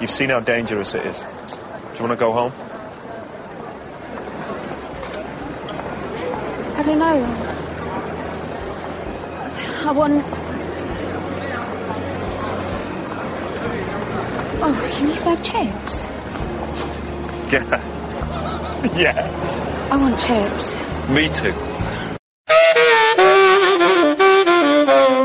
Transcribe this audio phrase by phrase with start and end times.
[0.00, 1.22] You've seen how dangerous it is.
[1.22, 1.28] Do
[1.94, 2.52] you want to go home?
[6.76, 7.24] I don't know.
[9.88, 10.22] I want.
[14.58, 16.02] Oh, can you smoke chips?
[17.52, 17.62] Yeah.
[18.96, 19.88] yeah.
[19.92, 20.74] I want chips.
[21.08, 21.52] Me too.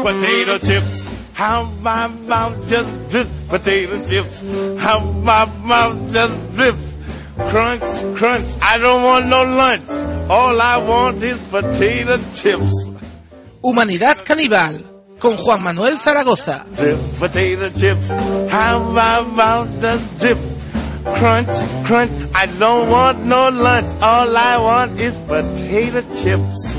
[0.03, 1.00] Potato chips.
[1.41, 3.33] How my mouth just drips.
[3.49, 4.45] Potato chips.
[4.77, 6.85] How my mouth just drips.
[7.49, 8.49] Crunch, crunch.
[8.61, 9.89] I don't want no lunch.
[10.29, 12.69] All I want is potato chips.
[13.63, 14.85] Humanidad Caníbal,
[15.17, 16.63] con Juan Manuel Zaragoza.
[16.77, 18.11] Drip, potato chips.
[18.53, 20.37] How my mouth just drip.
[21.17, 22.13] Crunch, crunch.
[22.35, 23.89] I don't want no lunch.
[23.99, 26.77] All I want is potato chips.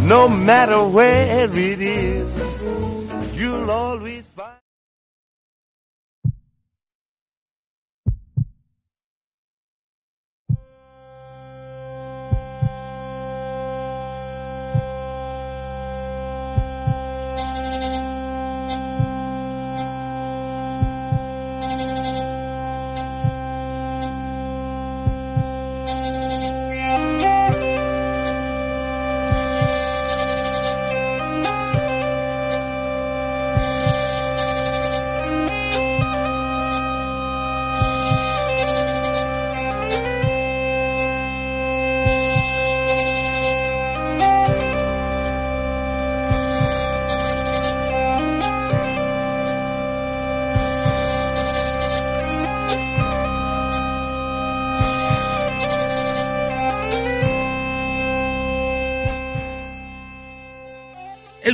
[0.00, 2.46] No matter where it is,
[3.36, 4.55] you'll always find.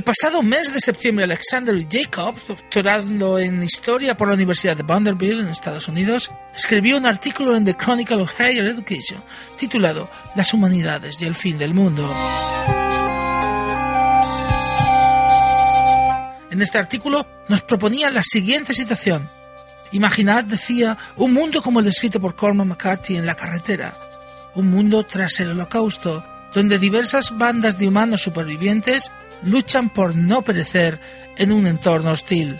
[0.02, 5.42] El pasado mes de septiembre, Alexander Jacobs, doctorando en Historia por la Universidad de Vanderbilt
[5.42, 9.22] en Estados Unidos, escribió un artículo en The Chronicle of Higher Education
[9.56, 12.12] titulado Las humanidades y el fin del mundo.
[16.50, 19.30] En este artículo nos proponía la siguiente situación.
[19.92, 23.96] Imaginad, decía, un mundo como el descrito por Cormac McCarthy en La carretera.
[24.56, 29.12] Un mundo tras el holocausto, donde diversas bandas de humanos supervivientes
[29.44, 31.00] luchan por no perecer
[31.36, 32.58] en un entorno hostil.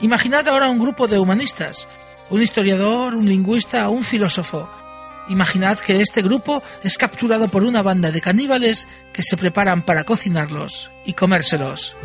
[0.00, 1.88] Imaginad ahora un grupo de humanistas,
[2.28, 4.68] un historiador, un lingüista, un filósofo.
[5.30, 10.04] Imaginad que este grupo es capturado por una banda de caníbales que se preparan para
[10.04, 11.96] cocinarlos y comérselos.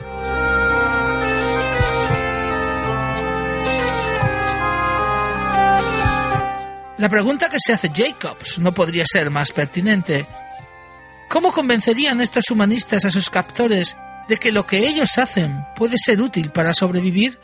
[7.00, 10.28] La pregunta que se hace Jacobs no podría ser más pertinente.
[11.30, 13.96] ¿Cómo convencerían estos humanistas a sus captores
[14.28, 17.40] de que lo que ellos hacen puede ser útil para sobrevivir?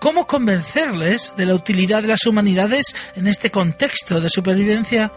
[0.00, 5.12] ¿Cómo convencerles de la utilidad de las humanidades en este contexto de supervivencia?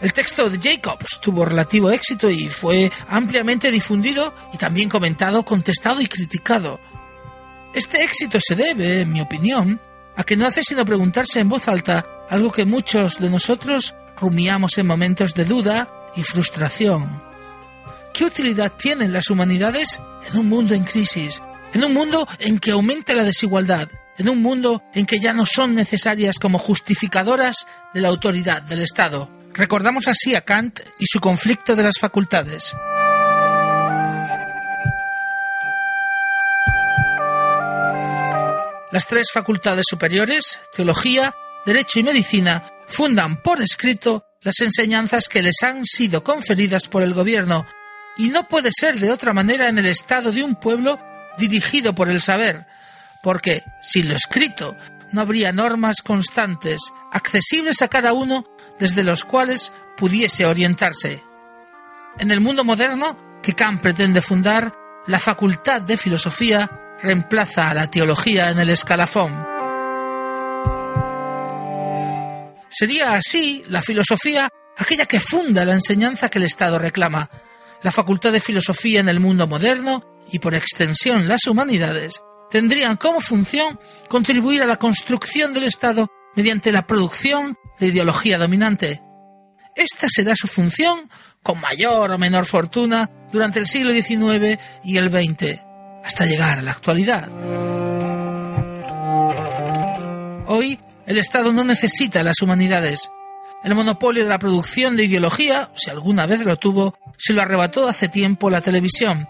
[0.00, 6.00] El texto de Jacobs tuvo relativo éxito y fue ampliamente difundido y también comentado, contestado
[6.00, 6.80] y criticado.
[7.74, 9.78] Este éxito se debe, en mi opinión,
[10.16, 14.78] a que no hace sino preguntarse en voz alta algo que muchos de nosotros rumiamos
[14.78, 17.22] en momentos de duda y frustración.
[18.14, 21.42] ¿Qué utilidad tienen las humanidades en un mundo en crisis,
[21.74, 25.44] en un mundo en que aumenta la desigualdad, en un mundo en que ya no
[25.44, 29.28] son necesarias como justificadoras de la autoridad del Estado?
[29.52, 32.74] Recordamos así a Kant y su conflicto de las facultades.
[38.92, 41.34] Las tres facultades superiores, teología,
[41.66, 47.14] derecho y medicina, fundan por escrito las enseñanzas que les han sido conferidas por el
[47.14, 47.66] gobierno,
[48.16, 50.98] y no puede ser de otra manera en el estado de un pueblo
[51.38, 52.66] dirigido por el saber,
[53.22, 54.76] porque sin lo escrito
[55.12, 56.80] no habría normas constantes,
[57.12, 58.44] accesibles a cada uno,
[58.78, 61.22] desde los cuales pudiese orientarse.
[62.18, 64.74] En el mundo moderno que Kant pretende fundar,
[65.06, 69.59] la facultad de filosofía reemplaza a la teología en el escalafón.
[72.70, 77.28] Sería así la filosofía aquella que funda la enseñanza que el Estado reclama,
[77.82, 83.20] la facultad de filosofía en el mundo moderno y por extensión las humanidades, tendrían como
[83.20, 89.02] función contribuir a la construcción del Estado mediante la producción de ideología dominante.
[89.74, 91.10] Esta será su función
[91.42, 95.60] con mayor o menor fortuna durante el siglo XIX y el XX,
[96.04, 97.28] hasta llegar a la actualidad.
[100.46, 100.78] Hoy,
[101.10, 103.10] el Estado no necesita las humanidades.
[103.64, 107.88] El monopolio de la producción de ideología, si alguna vez lo tuvo, se lo arrebató
[107.88, 109.28] hace tiempo la televisión.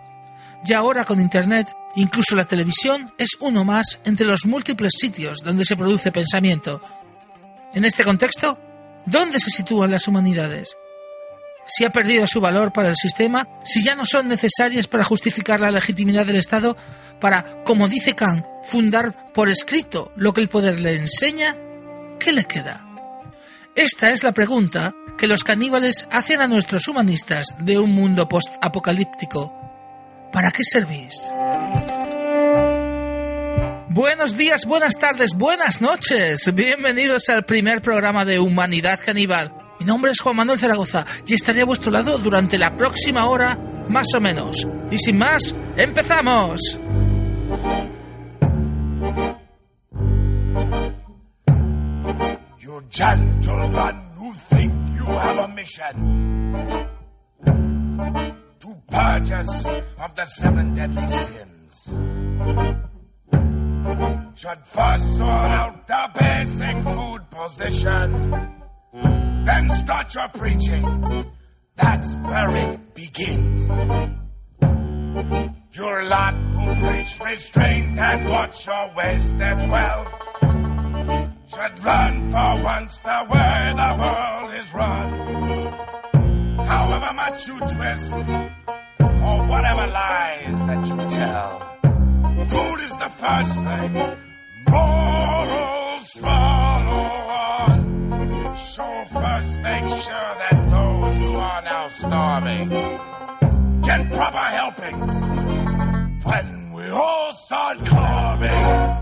[0.62, 5.64] Y ahora con Internet, incluso la televisión es uno más entre los múltiples sitios donde
[5.64, 6.82] se produce pensamiento.
[7.72, 8.58] En este contexto,
[9.06, 10.76] ¿dónde se sitúan las humanidades?
[11.64, 15.60] Si ha perdido su valor para el sistema, si ya no son necesarias para justificar
[15.60, 16.76] la legitimidad del Estado,
[17.20, 21.56] para, como dice Kant, fundar por escrito lo que el poder le enseña,
[22.20, 22.86] ¿qué le queda?
[23.74, 29.52] Esta es la pregunta que los caníbales hacen a nuestros humanistas de un mundo post-apocalíptico.
[30.32, 31.24] ¿Para qué servís?
[33.88, 36.54] Buenos días, buenas tardes, buenas noches.
[36.54, 39.52] Bienvenidos al primer programa de Humanidad Caníbal.
[39.80, 43.58] Mi nombre es Juan Manuel Zaragoza y estaré a vuestro lado durante la próxima hora,
[43.88, 44.68] más o menos.
[44.90, 46.78] Y sin más, ¡empezamos!
[52.88, 56.88] Gentlemen who think you have a mission
[58.60, 61.94] to purge us of the seven deadly sins
[64.34, 68.30] should first sort out the basic food position,
[69.44, 71.26] then start your preaching.
[71.76, 73.68] That's where it begins.
[75.72, 80.49] Your lot who preach restraint and watch your waist as well
[81.50, 85.08] should run for once the way the world is run.
[86.66, 88.12] However much you twist,
[89.26, 91.50] or whatever lies that you tell,
[92.52, 93.92] food is the first thing.
[94.68, 97.06] Morals follow
[97.50, 98.56] on.
[98.56, 102.68] So first make sure that those who are now starving
[103.82, 105.12] get proper helpings
[106.24, 108.99] when we all start carving.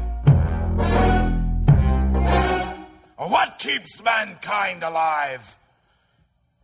[3.18, 5.58] What keeps mankind alive?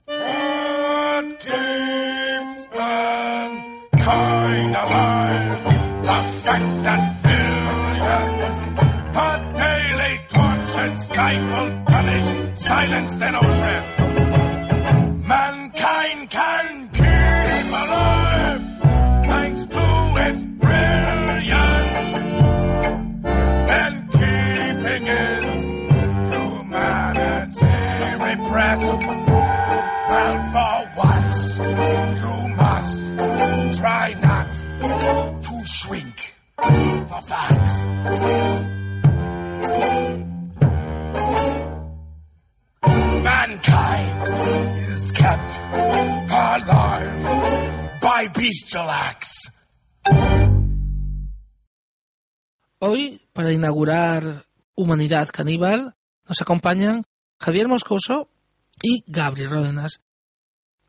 [0.05, 5.65] What keeps mankind alive?
[6.05, 8.63] The fact that billions
[9.17, 14.24] are daily tortured, stifled, punished, silenced, and oppressed.
[43.23, 44.19] Mankind
[44.89, 45.61] is kept
[46.29, 47.23] alive
[48.01, 49.31] by bestial acts.
[52.81, 55.95] Hoy, para inaugurar Humanidad Caníbal,
[56.27, 57.05] nos acompañan
[57.39, 58.29] Javier Moscoso
[58.83, 60.01] y Gabriel Ródenas.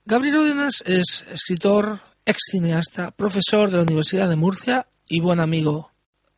[0.06, 5.91] Gabriel Ródenas es escritor, ex cineasta, profesor de la Universidad de Murcia y buen amigo.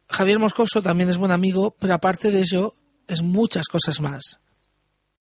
[0.09, 2.73] Javier Moscoso también es buen amigo, pero aparte de ello,
[3.07, 4.39] es muchas cosas más.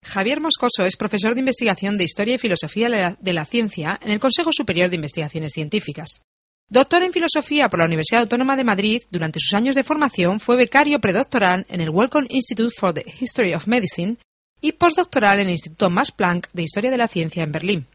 [0.03, 4.19] Javier Moscoso es profesor de investigación de Historia y Filosofía de la- Ciencia en el
[4.19, 6.21] Consejo Superior de Investigaciones Científicas.
[6.69, 10.55] Doctor en Filosofía por la Universidad Autónoma de Madrid, durante sus años de formación fue
[10.55, 14.17] becario predoctoral en el Wellcome Institute for the History of Medicine
[14.61, 17.87] y postdoctoral en el Instituto Max Planck de Historia de la Ciencia en Berlín.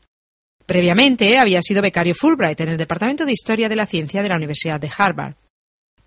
[0.66, 4.36] Previamente había sido becario Fulbright en el Departamento de Historia de la Ciencia de la
[4.36, 5.34] Universidad de Harvard.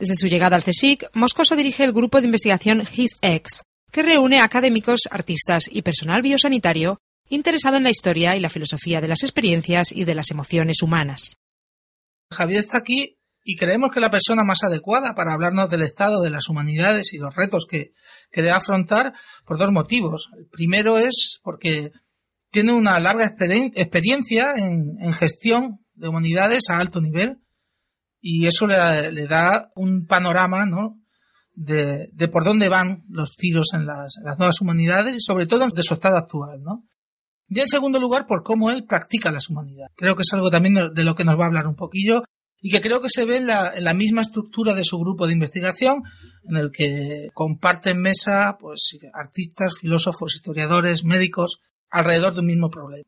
[0.04, 5.04] Desde su llegada al CSIC, Moscoso dirige el grupo de investigación HISX, que reúne académicos,
[5.10, 6.98] artistas y personal biosanitario
[7.30, 11.38] interesado en la historia y la filosofía de las experiencias y de las emociones humanas.
[12.32, 16.22] Javier está aquí y creemos que es la persona más adecuada para hablarnos del estado
[16.22, 17.94] de las humanidades y los retos que,
[18.30, 19.14] que debe afrontar
[19.46, 20.28] por dos motivos.
[20.38, 21.92] El primero es porque
[22.52, 27.38] tiene una larga experien- experiencia en, en gestión de humanidades a alto nivel
[28.26, 31.02] y eso le, le da un panorama ¿no?
[31.54, 35.68] de, de por dónde van los tiros en las, las nuevas humanidades y sobre todo
[35.68, 36.64] de su estado actual.
[36.64, 36.86] ¿no?
[37.50, 39.92] Y en segundo lugar, por cómo él practica las humanidades.
[39.98, 42.24] Creo que es algo también de, de lo que nos va a hablar un poquillo
[42.62, 45.28] y que creo que se ve en la, en la misma estructura de su grupo
[45.28, 46.04] de investigación,
[46.50, 51.58] en el que comparten mesa pues, artistas, filósofos, historiadores, médicos,
[51.90, 53.04] alrededor de un mismo problema.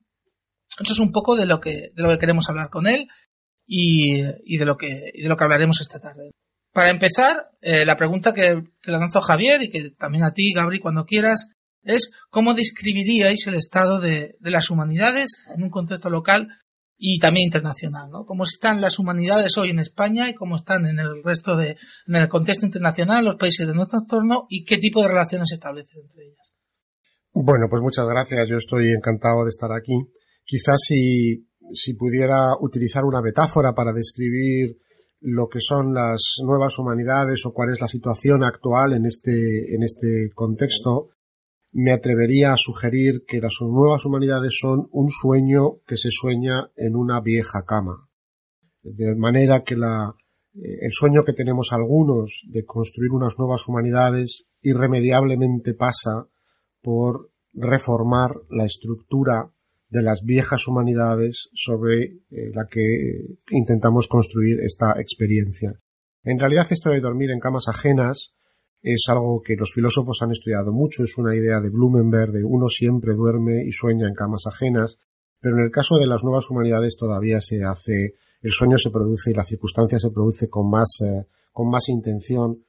[0.77, 3.07] Eso es un poco de lo que, de lo que queremos hablar con él
[3.67, 6.31] y, de lo que, y de lo que hablaremos esta tarde.
[6.73, 10.53] Para empezar, eh, la pregunta que, que le lanzó Javier y que también a ti,
[10.53, 11.47] Gabri, cuando quieras,
[11.83, 16.47] es cómo describiríais el estado de, de las humanidades en un contexto local
[16.97, 18.25] y también internacional, ¿no?
[18.25, 21.75] Cómo están las humanidades hoy en España y cómo están en el resto de,
[22.07, 25.55] en el contexto internacional, los países de nuestro entorno y qué tipo de relaciones se
[25.55, 26.53] establecen entre ellas.
[27.33, 28.47] Bueno, pues muchas gracias.
[28.49, 29.93] Yo estoy encantado de estar aquí.
[30.45, 34.77] Quizás si, si pudiera utilizar una metáfora para describir
[35.21, 39.83] lo que son las nuevas humanidades o cuál es la situación actual en este, en
[39.83, 41.09] este contexto,
[41.71, 46.95] me atrevería a sugerir que las nuevas humanidades son un sueño que se sueña en
[46.95, 48.07] una vieja cama.
[48.81, 50.13] De manera que la,
[50.53, 56.27] eh, el sueño que tenemos algunos de construir unas nuevas humanidades irremediablemente pasa
[56.81, 59.51] por reformar la estructura
[59.89, 65.73] de las viejas humanidades sobre eh, la que intentamos construir esta experiencia.
[66.23, 68.33] En realidad esto de dormir en camas ajenas
[68.81, 72.67] es algo que los filósofos han estudiado mucho, es una idea de Blumenberg de uno
[72.69, 74.99] siempre duerme y sueña en camas ajenas,
[75.39, 79.31] pero en el caso de las nuevas humanidades todavía se hace, el sueño se produce
[79.31, 82.63] y la circunstancia se produce con más, eh, con más intención,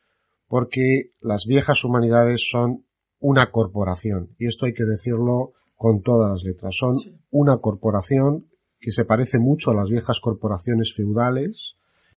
[0.49, 2.87] porque las viejas humanidades son
[3.19, 6.97] una corporación, y esto hay que decirlo con todas las letras, son
[7.31, 8.47] una corporación
[8.81, 11.77] que se parece mucho a las viejas corporaciones feudales,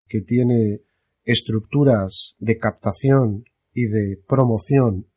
[0.08, 0.82] que tiene
[1.24, 5.08] estructuras de captación y de promoción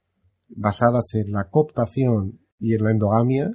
[0.49, 3.53] basadas en la cooptación y en la endogamia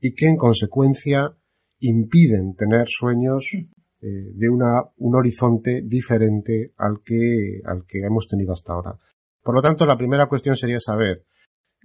[0.00, 1.36] y que en consecuencia
[1.78, 8.52] impiden tener sueños eh, de una, un horizonte diferente al que, al que hemos tenido
[8.52, 8.98] hasta ahora.
[9.42, 11.24] Por lo tanto, la primera cuestión sería saber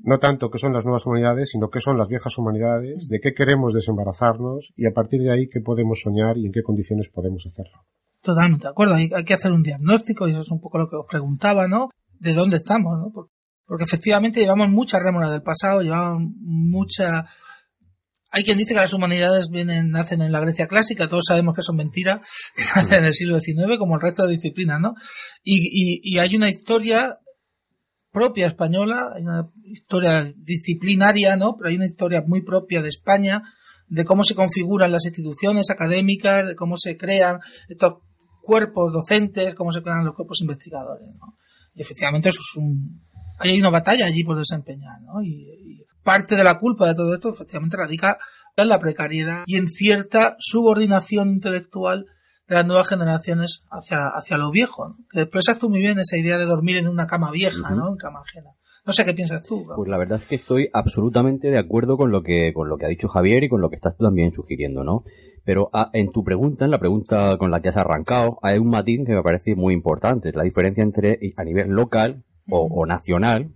[0.01, 3.33] no tanto qué son las nuevas humanidades, sino qué son las viejas humanidades, de qué
[3.33, 7.45] queremos desembarazarnos y a partir de ahí qué podemos soñar y en qué condiciones podemos
[7.45, 7.85] hacerlo.
[8.21, 10.89] Totalmente de acuerdo, hay, hay que hacer un diagnóstico y eso es un poco lo
[10.89, 11.89] que os preguntaba, ¿no?
[12.19, 13.11] de dónde estamos, ¿no?
[13.65, 17.25] Porque, efectivamente llevamos mucha rémora del pasado, llevamos mucha...
[18.31, 21.63] Hay quien dice que las humanidades vienen, nacen en la Grecia clásica, todos sabemos que
[21.63, 22.21] son mentiras,
[22.75, 24.93] nacen en el siglo XIX como el resto de disciplinas, ¿no?
[25.43, 27.17] Y, y, hay una historia
[28.11, 31.55] propia española, hay una historia disciplinaria, ¿no?
[31.57, 33.41] Pero hay una historia muy propia de España,
[33.87, 37.95] de cómo se configuran las instituciones académicas, de cómo se crean estos
[38.41, 41.37] cuerpos docentes, cómo se crean los cuerpos investigadores, ¿no?
[41.75, 43.01] Y efectivamente eso es un...
[43.39, 45.21] Hay una batalla allí por desempeñar, ¿no?
[45.23, 48.17] Y, parte de la culpa de todo esto efectivamente radica
[48.55, 52.05] en la precariedad y en cierta subordinación intelectual
[52.49, 54.97] de las nuevas generaciones hacia, hacia lo viejo, ¿no?
[55.11, 57.89] Que expresas tú muy bien esa idea de dormir en una cama vieja, ¿no?
[57.89, 58.49] En cama ajena.
[58.85, 59.65] No sé qué piensas tú.
[59.75, 62.85] Pues la verdad es que estoy absolutamente de acuerdo con lo que con lo que
[62.85, 65.03] ha dicho Javier y con lo que estás tú también sugiriendo, ¿no?
[65.45, 68.69] Pero ah, en tu pregunta, en la pregunta con la que has arrancado, hay un
[68.69, 73.53] matiz que me parece muy importante, la diferencia entre a nivel local o, nacional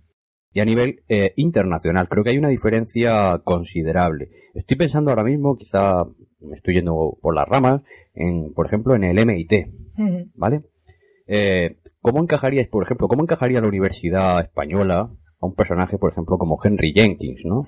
[0.52, 2.08] y a nivel eh, internacional.
[2.08, 4.30] Creo que hay una diferencia considerable.
[4.54, 6.04] Estoy pensando ahora mismo, quizá
[6.44, 7.82] me estoy yendo por las ramas,
[8.14, 9.52] en, por ejemplo, en el MIT,
[10.34, 10.62] ¿vale?
[11.26, 15.10] Eh, ¿Cómo encajaríais, por ejemplo, cómo encajaría la Universidad Española
[15.40, 17.64] a un personaje, por ejemplo, como Henry Jenkins, ¿no?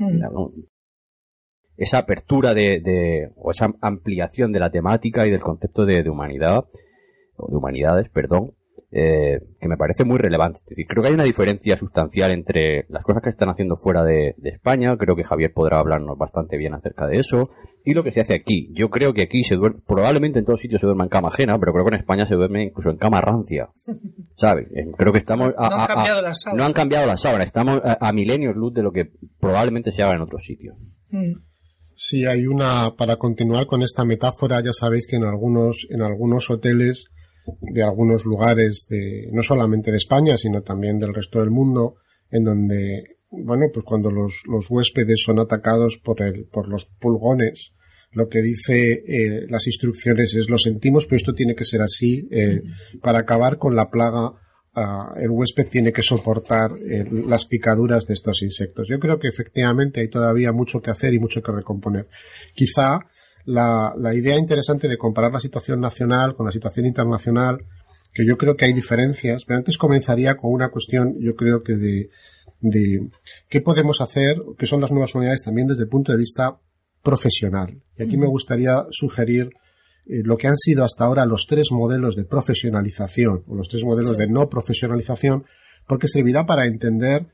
[1.76, 6.64] esa apertura de, o esa ampliación de la temática y del concepto de, humanidad,
[7.36, 8.52] o de humanidades, perdón,
[8.92, 10.60] eh, que me parece muy relevante.
[10.60, 14.04] Es decir, creo que hay una diferencia sustancial entre las cosas que están haciendo fuera
[14.04, 17.50] de, España, creo que Javier podrá hablarnos bastante bien acerca de eso,
[17.84, 18.70] y lo que se hace aquí.
[18.72, 21.58] Yo creo que aquí se duerme, probablemente en todos sitios se duerma en cama ajena,
[21.58, 23.70] pero creo que en España se duerme incluso en cama rancia.
[24.36, 24.68] ¿Sabes?
[24.96, 25.52] Creo que estamos...
[25.58, 26.58] no, han cambiado las sábanas.
[26.58, 30.14] no han cambiado las sábanas, estamos a, milenios luz de lo que probablemente se haga
[30.14, 30.76] en otros sitios.
[31.10, 31.32] Mm.
[31.98, 36.50] Sí, hay una, para continuar con esta metáfora, ya sabéis que en algunos, en algunos
[36.50, 37.06] hoteles
[37.60, 41.96] de algunos lugares de, no solamente de España, sino también del resto del mundo,
[42.30, 47.72] en donde, bueno, pues cuando los, los huéspedes son atacados por el, por los pulgones,
[48.12, 52.28] lo que dice eh, las instrucciones es lo sentimos, pero esto tiene que ser así
[52.30, 52.62] eh,
[53.02, 54.32] para acabar con la plaga
[55.16, 58.88] el huésped tiene que soportar eh, las picaduras de estos insectos.
[58.90, 62.08] Yo creo que efectivamente hay todavía mucho que hacer y mucho que recomponer.
[62.54, 63.00] Quizá
[63.46, 67.64] la, idea interesante de comparar la situación nacional con la situación internacional,
[68.12, 71.74] que yo creo que hay diferencias, pero antes comenzaría con una cuestión, yo creo que
[71.74, 72.10] de,
[72.60, 73.08] de
[73.48, 76.58] qué podemos hacer, que son las nuevas unidades también desde el punto de vista
[77.02, 77.82] profesional.
[77.96, 79.50] Y aquí me gustaría sugerir
[80.06, 83.84] eh, lo que han sido hasta ahora los tres modelos de profesionalización o los tres
[83.84, 85.44] modelos de no profesionalización,
[85.86, 87.28] porque servirá para entender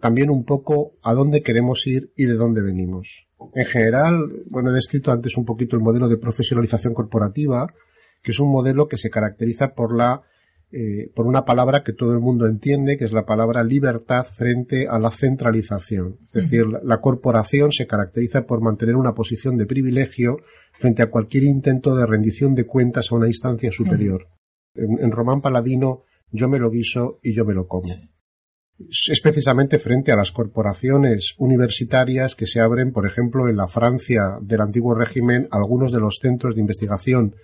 [0.00, 3.25] también un poco a dónde queremos ir y de dónde venimos.
[3.54, 7.72] En general, bueno, he descrito antes un poquito el modelo de profesionalización corporativa,
[8.22, 10.22] que es un modelo que se caracteriza por la
[10.72, 14.88] eh, por una palabra que todo el mundo entiende, que es la palabra libertad frente
[14.88, 16.18] a la centralización.
[16.26, 20.38] Es decir, la, la corporación se caracteriza por mantener una posición de privilegio
[20.72, 24.26] frente a cualquier intento de rendición de cuentas a una instancia superior.
[24.74, 26.02] En, en Román Paladino,
[26.32, 27.86] yo me lo guiso y yo me lo como.
[28.78, 34.38] Es precisamente frente a las corporaciones universitarias que se abren, por ejemplo, en la Francia
[34.42, 37.34] del antiguo régimen, algunos de los centros de investigación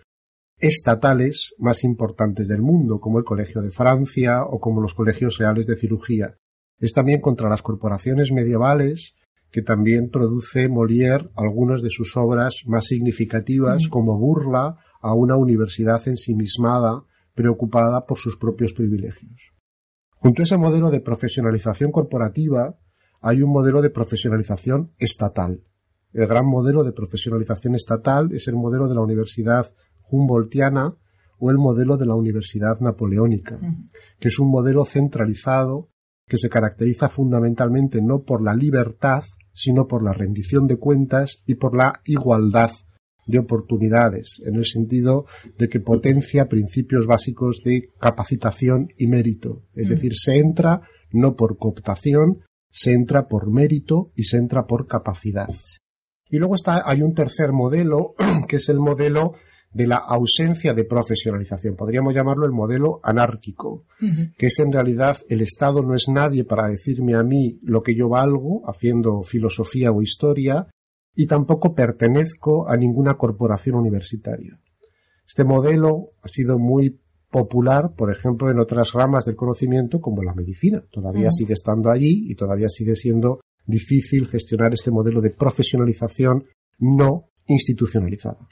[0.59, 5.67] estatales más importantes del mundo, como el Colegio de Francia o como los colegios reales
[5.67, 6.37] de cirugía.
[6.79, 9.15] Es también contra las corporaciones medievales
[9.51, 16.07] que también produce Molière algunas de sus obras más significativas, como burla a una universidad
[16.07, 17.03] ensimismada,
[17.35, 19.52] preocupada por sus propios privilegios.
[20.23, 22.77] Junto a ese modelo de profesionalización corporativa
[23.21, 25.65] hay un modelo de profesionalización estatal.
[26.13, 29.75] El gran modelo de profesionalización estatal es el modelo de la Universidad
[30.09, 30.95] Humboldtiana
[31.41, 33.59] o el modelo de la Universidad Napoleónica,
[34.21, 35.89] que es un modelo centralizado
[36.29, 41.57] que se caracteriza fundamentalmente no por la libertad, sino por la rendición de cuentas y
[41.57, 42.71] por la igualdad
[43.27, 45.27] de oportunidades, en el sentido
[45.59, 49.63] de que potencia principios básicos de capacitación y mérito.
[49.75, 54.87] Es decir, se entra no por cooptación, se entra por mérito y se entra por
[54.87, 55.49] capacidad.
[56.29, 58.15] Y luego está, hay un tercer modelo,
[58.49, 59.35] que es el modelo
[59.73, 61.77] de la ausencia de profesionalización.
[61.77, 63.85] Podríamos llamarlo el modelo anárquico,
[64.37, 67.95] que es en realidad el Estado no es nadie para decirme a mí lo que
[67.95, 70.67] yo valgo, haciendo filosofía o historia,
[71.15, 74.59] y tampoco pertenezco a ninguna corporación universitaria.
[75.27, 77.01] Este modelo ha sido muy
[77.31, 80.85] popular, por ejemplo, en otras ramas del conocimiento como la medicina.
[80.91, 86.45] Todavía sigue estando allí y todavía sigue siendo difícil gestionar este modelo de profesionalización
[86.79, 88.49] no institucionalizada.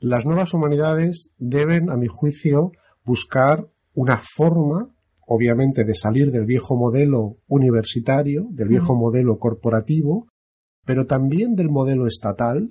[0.00, 2.72] Las nuevas humanidades deben, a mi juicio,
[3.04, 4.88] buscar una forma,
[5.26, 10.26] obviamente, de salir del viejo modelo universitario, del viejo modelo corporativo,
[10.84, 12.68] pero también del modelo estatal,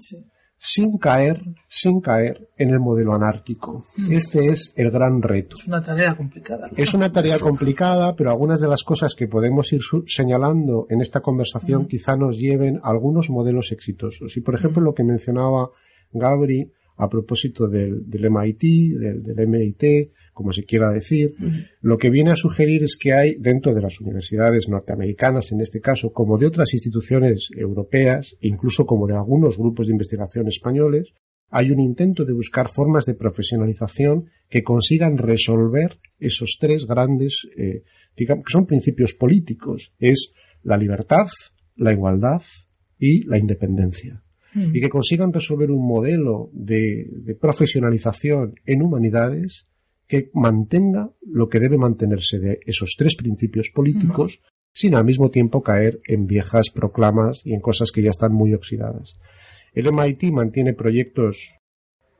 [0.59, 3.85] sin caer, sin caer en el modelo anárquico.
[3.95, 4.11] Mm.
[4.11, 5.55] Este es el gran reto.
[5.57, 6.69] Es una tarea complicada.
[6.75, 11.21] Es una tarea complicada, pero algunas de las cosas que podemos ir señalando en esta
[11.21, 14.35] conversación quizá nos lleven a algunos modelos exitosos.
[14.35, 15.69] Y, por ejemplo, lo que mencionaba
[16.11, 18.61] Gabri a propósito del, del MIT,
[18.99, 21.33] del, del MIT, como se quiera decir,
[21.81, 25.81] lo que viene a sugerir es que hay dentro de las universidades norteamericanas, en este
[25.81, 31.13] caso, como de otras instituciones europeas, incluso como de algunos grupos de investigación españoles,
[31.49, 37.83] hay un intento de buscar formas de profesionalización que consigan resolver esos tres grandes, eh,
[38.15, 39.91] digamos, que son principios políticos.
[39.99, 40.33] Es
[40.63, 41.27] la libertad,
[41.75, 42.41] la igualdad
[42.97, 44.21] y la independencia.
[44.55, 49.67] Y que consigan resolver un modelo de, de profesionalización en humanidades
[50.07, 55.61] que mantenga lo que debe mantenerse de esos tres principios políticos sin al mismo tiempo
[55.61, 59.17] caer en viejas proclamas y en cosas que ya están muy oxidadas.
[59.73, 61.55] El MIT mantiene proyectos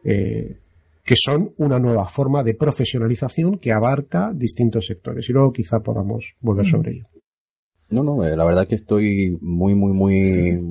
[0.03, 0.57] eh,
[1.03, 6.35] que son una nueva forma de profesionalización que abarca distintos sectores y luego quizá podamos
[6.39, 6.69] volver Mm.
[6.69, 7.07] sobre ello.
[7.89, 10.62] No, no, eh, la verdad que estoy muy, muy, muy,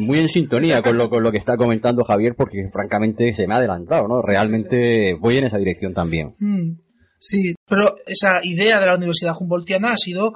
[0.00, 3.54] muy en sintonía con lo, con lo que está comentando Javier porque francamente se me
[3.54, 4.20] ha adelantado, ¿no?
[4.22, 6.36] Realmente voy en esa dirección también.
[6.38, 6.76] Mm,
[7.18, 10.34] Sí, pero esa idea de la Universidad Humboldtiana ha sido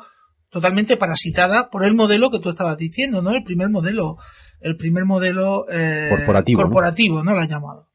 [0.50, 3.30] totalmente parasitada por el modelo que tú estabas diciendo, ¿no?
[3.30, 4.16] El primer modelo,
[4.60, 6.66] el primer modelo eh, Corporativo, ¿no?
[6.66, 7.32] corporativo, ¿no?
[7.32, 7.88] Lo ha llamado.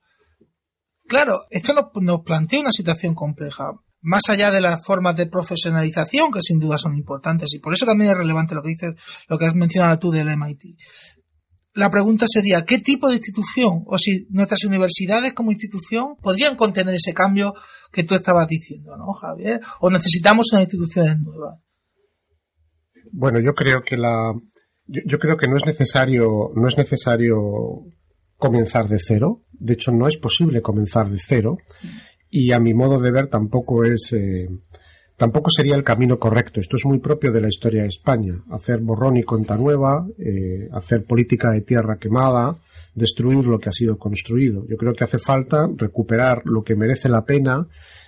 [1.06, 3.74] Claro, esto nos, nos plantea una situación compleja.
[4.02, 7.86] Más allá de las formas de profesionalización, que sin duda son importantes, y por eso
[7.86, 8.96] también es relevante lo que dices,
[9.28, 10.78] lo que has mencionado tú del MIT.
[11.74, 16.96] La pregunta sería, ¿qué tipo de institución, o si nuestras universidades como institución podrían contener
[16.96, 17.54] ese cambio
[17.92, 19.62] que tú estabas diciendo, ¿no, Javier?
[19.80, 21.60] ¿O necesitamos unas instituciones nuevas?
[23.12, 24.34] Bueno, yo creo que la,
[24.86, 27.38] yo, yo creo que no es necesario, no es necesario
[28.38, 29.44] comenzar de cero.
[29.52, 31.58] De hecho, no es posible comenzar de cero.
[32.30, 34.50] Y a mi modo de ver tampoco es, eh,
[35.16, 36.60] tampoco sería el camino correcto.
[36.60, 38.34] Esto es muy propio de la historia de España.
[38.52, 42.58] Hacer borrón y cuenta nueva, eh, hacer política de tierra quemada,
[42.94, 44.66] destruir lo que ha sido construido.
[44.68, 47.68] Yo creo que hace falta recuperar lo que merece la pena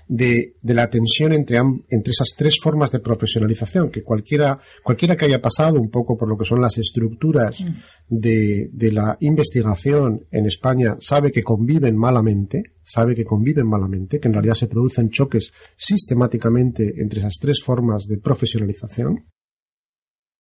[0.10, 5.26] de, de la tensión entre, entre esas tres formas de profesionalización, que cualquiera, cualquiera que
[5.26, 7.64] haya pasado un poco por lo que son las estructuras
[8.08, 14.28] de, de la investigación en España sabe que conviven malamente, sabe que conviven malamente, que
[14.28, 19.28] en realidad se producen choques sistemáticamente entre esas tres formas de profesionalización.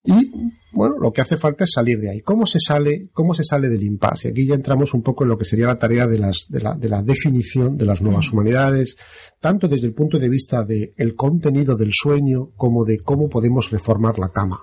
[0.03, 0.31] Y
[0.79, 2.21] bueno, lo que hace falta es salir de ahí.
[2.21, 4.29] ¿Cómo se sale, cómo se sale del impasse?
[4.29, 6.73] Aquí ya entramos un poco en lo que sería la tarea de, las, de, la,
[6.73, 8.95] de la definición de las nuevas humanidades,
[9.41, 13.69] tanto desde el punto de vista del el contenido del sueño como de cómo podemos
[13.71, 14.61] reformar la cama.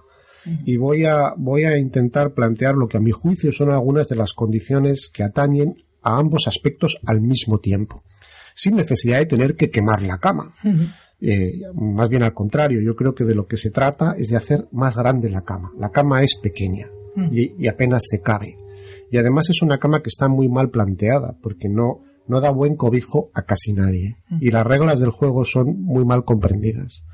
[0.64, 4.16] Y voy a, voy a intentar plantear lo que a mi juicio son algunas de
[4.16, 8.05] las condiciones que atañen a ambos aspectos al mismo tiempo,
[8.55, 10.55] sin necesidad de tener que quemar la cama.
[11.20, 14.37] Eh, más bien al contrario, yo creo que de lo que se trata es de
[14.37, 15.72] hacer más grande la cama.
[15.79, 16.88] La cama es pequeña
[17.31, 18.57] y, y apenas se cabe.
[19.11, 22.76] Y además es una cama que está muy mal planteada, porque no, no da buen
[22.76, 24.16] cobijo a casi nadie.
[24.40, 27.05] Y las reglas del juego son muy mal comprendidas.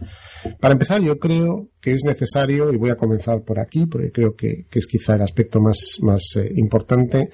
[0.60, 4.34] Para empezar, yo creo que es necesario, y voy a comenzar por aquí, porque creo
[4.34, 7.30] que, que es quizá el aspecto más, más eh, importante,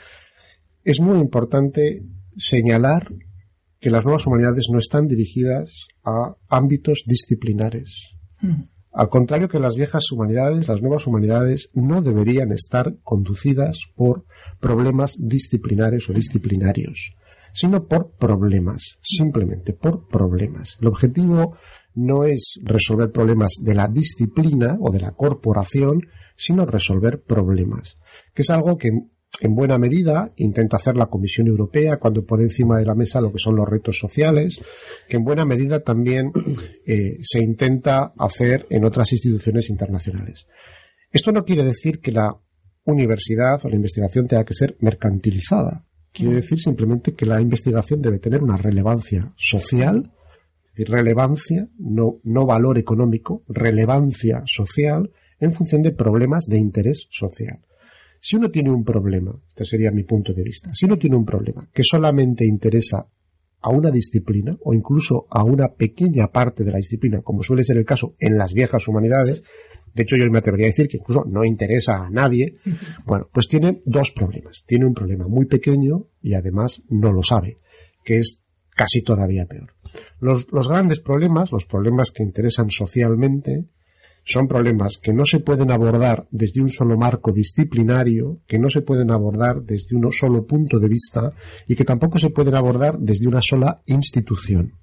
[0.85, 2.03] es muy importante
[2.37, 3.13] señalar
[3.81, 8.13] que las nuevas humanidades no están dirigidas a ámbitos disciplinares.
[8.93, 14.25] Al contrario que las viejas humanidades, las nuevas humanidades no deberían estar conducidas por
[14.61, 17.15] problemas disciplinares o disciplinarios,
[17.53, 20.77] sino por problemas, simplemente por problemas.
[20.81, 21.57] El objetivo
[21.95, 26.01] no es resolver problemas de la disciplina o de la corporación,
[26.37, 27.99] sino resolver problemas,
[28.35, 28.91] que es algo que
[29.41, 33.31] en buena medida intenta hacer la Comisión Europea cuando pone encima de la mesa lo
[33.31, 34.61] que son los retos sociales,
[35.09, 36.33] que en buena medida también
[36.87, 40.47] eh, se intenta hacer en otras instituciones internacionales.
[41.13, 42.37] Esto no quiere decir que la
[42.85, 45.85] universidad o la investigación tenga que ser mercantilizada.
[46.13, 50.13] Quiere decir simplemente que la investigación debe tener una relevancia social,
[50.75, 57.61] relevancia, no, no valor económico, relevancia social en función de problemas de interés social.
[58.21, 61.25] Si uno tiene un problema, este sería mi punto de vista, si uno tiene un
[61.25, 63.07] problema que solamente interesa
[63.61, 67.77] a una disciplina o incluso a una pequeña parte de la disciplina, como suele ser
[67.79, 69.43] el caso en las viejas humanidades,
[69.95, 72.55] de hecho yo me atrevería a decir que incluso no interesa a nadie,
[73.05, 74.65] bueno, pues tiene dos problemas.
[74.67, 77.59] Tiene un problema muy pequeño y además no lo sabe,
[78.05, 78.43] que es
[78.77, 79.75] casi todavía peor.
[80.21, 83.65] Los, los grandes problemas, los problemas que interesan socialmente,
[84.29, 88.83] son problemas que no se pueden abordar desde un solo marco disciplinario, que no se
[88.83, 91.33] pueden abordar desde un solo punto de vista
[91.67, 94.75] y que tampoco se pueden abordar desde una sola institución.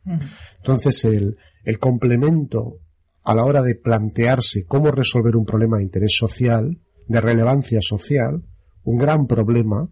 [0.58, 2.80] Entonces, el, el complemento
[3.24, 8.42] a la hora de plantearse cómo resolver un problema de interés social, de relevancia social,
[8.84, 9.88] un gran problema,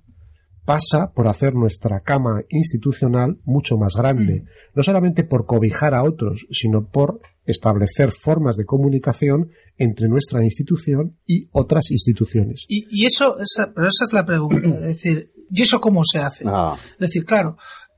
[0.65, 6.45] pasa por hacer nuestra cama institucional mucho más grande, no solamente por cobijar a otros,
[6.51, 12.65] sino por establecer formas de comunicación entre nuestra institución y otras instituciones.
[12.69, 16.19] Y, y eso, esa, pero esa es la pregunta, es decir, ¿y eso cómo se
[16.19, 16.45] hace?
[16.47, 16.75] Ah.
[16.93, 17.57] Es decir, claro,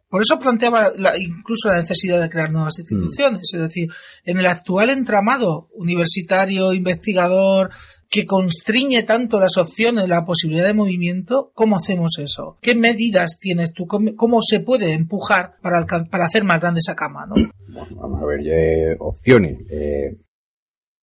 [0.09, 3.89] por eso planteaba la- incluso la necesidad de crear nuevas instituciones, es decir,
[4.23, 7.69] en el actual entramado universitario, investigador,
[8.15, 12.57] que constriñe tanto las opciones, la posibilidad de movimiento, ¿cómo hacemos eso?
[12.61, 13.85] ¿Qué medidas tienes tú?
[13.87, 17.25] ¿Cómo, se puede empujar para, para hacer más grande esa cama?
[17.25, 17.35] ¿no?
[17.67, 19.59] Bueno, vamos a ver, eh, opciones.
[19.69, 20.17] Eh,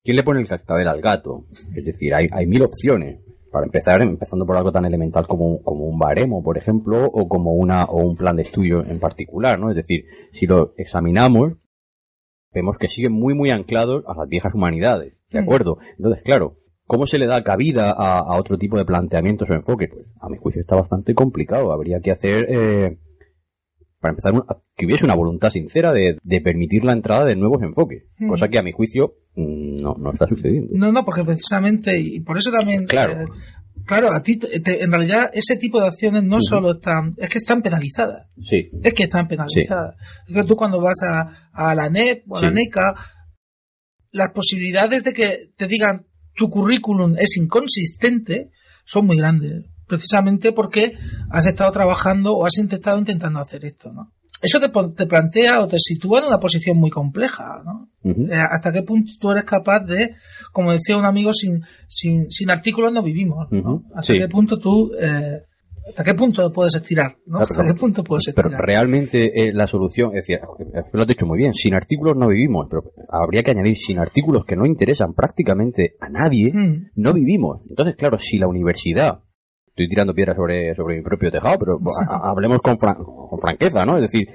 [0.03, 1.45] ¿Quién le pone el cascabel al gato?
[1.77, 3.21] Es decir, hay, hay mil opciones.
[3.53, 7.29] Para empezar, empezando por algo tan elemental como, un- como un baremo, por ejemplo, o
[7.29, 9.69] como una, o un plan de estudio en particular, ¿no?
[9.69, 11.53] Es decir, si lo examinamos,
[12.55, 15.45] vemos que siguen muy, muy anclados a las viejas humanidades, ¿de Mm.
[15.45, 15.77] acuerdo?
[15.99, 16.57] Entonces, claro,
[16.93, 19.89] ¿cómo se le da cabida a, a otro tipo de planteamientos o enfoques?
[19.91, 21.73] Pues, a mi juicio está bastante complicado.
[21.73, 22.99] Habría que hacer, eh,
[23.99, 24.33] para empezar,
[24.77, 28.29] que hubiese una voluntad sincera de, de permitir la entrada de nuevos enfoques, Mm.
[28.29, 30.69] cosa que a mi juicio no, no está sucediendo.
[30.75, 33.13] No, no, porque precisamente, y por eso también, Claro.
[33.23, 33.25] eh,
[33.87, 37.39] claro, a ti, te- en realidad, ese tipo de acciones no solo están, es que
[37.39, 38.29] están penalizadas.
[38.43, 39.95] Sí, Es que están penalizadas.
[40.29, 42.55] Es que tú cuando vas a, a la NEP o a la Sí.
[42.55, 42.95] NECA,
[44.11, 48.51] las posibilidades de que te digan tu currículum es inconsistente
[48.85, 49.67] son muy grandes.
[49.87, 50.95] Precisamente porque
[51.31, 54.13] has estado trabajando o has intentado intentando hacer esto, ¿no?
[54.41, 57.89] Eso te, plantea o te sitúa en una posición muy compleja, ¿no?
[58.05, 60.17] Eh, hasta qué punto tú eres capaz de,
[60.51, 63.85] como decía un amigo, sin, sin, sin artículos no vivimos, ¿no?
[63.95, 64.19] Hasta sí.
[64.19, 65.43] qué punto tú, eh,
[65.89, 67.39] hasta qué punto puedes estirar, ¿no?
[67.39, 68.67] Claro, hasta pero- qué punto puedes Pero estirar.
[68.67, 70.39] realmente eh, la solución, es decir,
[70.93, 74.45] lo has dicho muy bien, sin artículos no vivimos, pero habría que añadir sin artículos
[74.47, 76.91] que no interesan prácticamente a nadie, Mm.
[76.97, 77.63] no vivimos.
[77.69, 79.21] Entonces, claro, si la universidad,
[79.69, 83.85] estoy tirando piedras sobre, sobre mi propio tejado, pero ha- hablemos con, fran- con franqueza,
[83.85, 83.97] ¿no?
[83.97, 84.29] Es decir,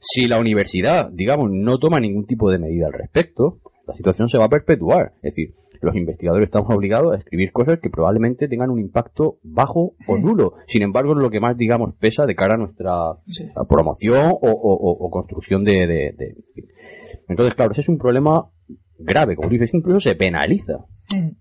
[0.00, 4.38] si la universidad, digamos, no toma ningún tipo de medida al respecto, la situación se
[4.38, 5.12] va a perpetuar.
[5.22, 9.94] Es decir, los investigadores estamos obligados a escribir cosas que probablemente tengan un impacto bajo
[10.08, 10.54] o nulo.
[10.66, 13.44] Sin embargo, es lo que más, digamos, pesa de cara a nuestra Sí.
[13.68, 16.34] promoción o- o construcción de, de- de-
[17.28, 18.46] Entonces, claro, ese es un problema
[18.98, 20.84] grave, como tú dices, incluso se penaliza.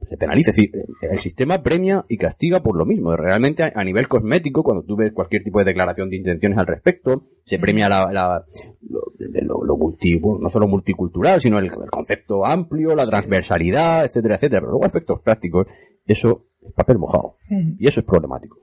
[0.09, 0.71] Se penaliza, es decir,
[1.09, 3.15] el sistema premia y castiga por lo mismo.
[3.15, 7.27] Realmente, a nivel cosmético, cuando tú ves cualquier tipo de declaración de intenciones al respecto,
[7.43, 8.45] se premia la, la-
[8.89, 14.35] lo, lo multi- bueno, no solo multicultural, sino el, el concepto amplio, la transversalidad, etcétera,
[14.35, 14.61] etcétera.
[14.61, 15.65] Pero luego aspectos prácticos,
[16.05, 17.37] eso es papel mojado.
[17.79, 18.57] Y eso es problemático.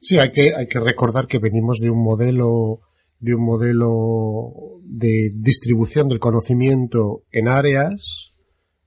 [0.00, 2.80] Sí, hay que, hay que recordar que venimos de un modelo
[3.20, 8.32] de un modelo de distribución del conocimiento en áreas,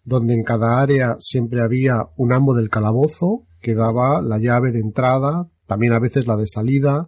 [0.04, 4.80] donde en cada área siempre había un amo del calabozo que daba la llave de
[4.80, 7.08] entrada, también a veces la de salida,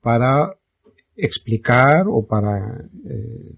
[0.00, 0.54] para
[1.14, 3.56] explicar o para eh,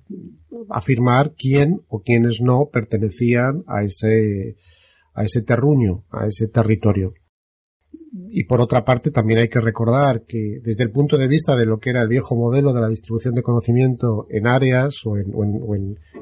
[0.70, 4.56] afirmar quién o quiénes no pertenecían a ese,
[5.14, 7.14] a ese terruño, a ese territorio.
[8.11, 11.66] Y por otra parte, también hay que recordar que desde el punto de vista de
[11.66, 15.27] lo que era el viejo modelo de la distribución de conocimiento en áreas o en,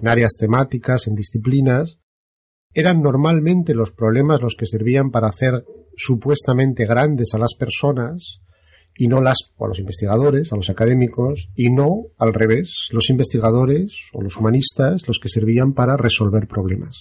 [0.00, 2.00] en áreas temáticas, en disciplinas,
[2.74, 5.64] eran normalmente los problemas los que servían para hacer
[5.96, 8.40] supuestamente grandes a las personas
[8.98, 13.10] y no las, o a los investigadores, a los académicos, y no al revés, los
[13.10, 17.00] investigadores o los humanistas los que servían para resolver problemas.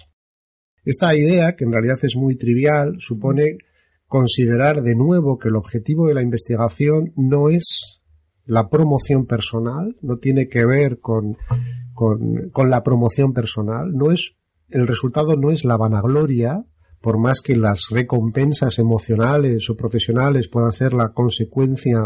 [0.84, 3.58] Esta idea, que en realidad es muy trivial, supone
[4.15, 8.01] considerar de nuevo que el objetivo de la investigación no es
[8.45, 11.36] la promoción personal, no tiene que ver con,
[11.93, 14.38] con, la promoción personal, no es,
[14.69, 16.63] el resultado no es la vanagloria,
[17.01, 21.99] por más que las recompensas emocionales o profesionales puedan ser la consecuencia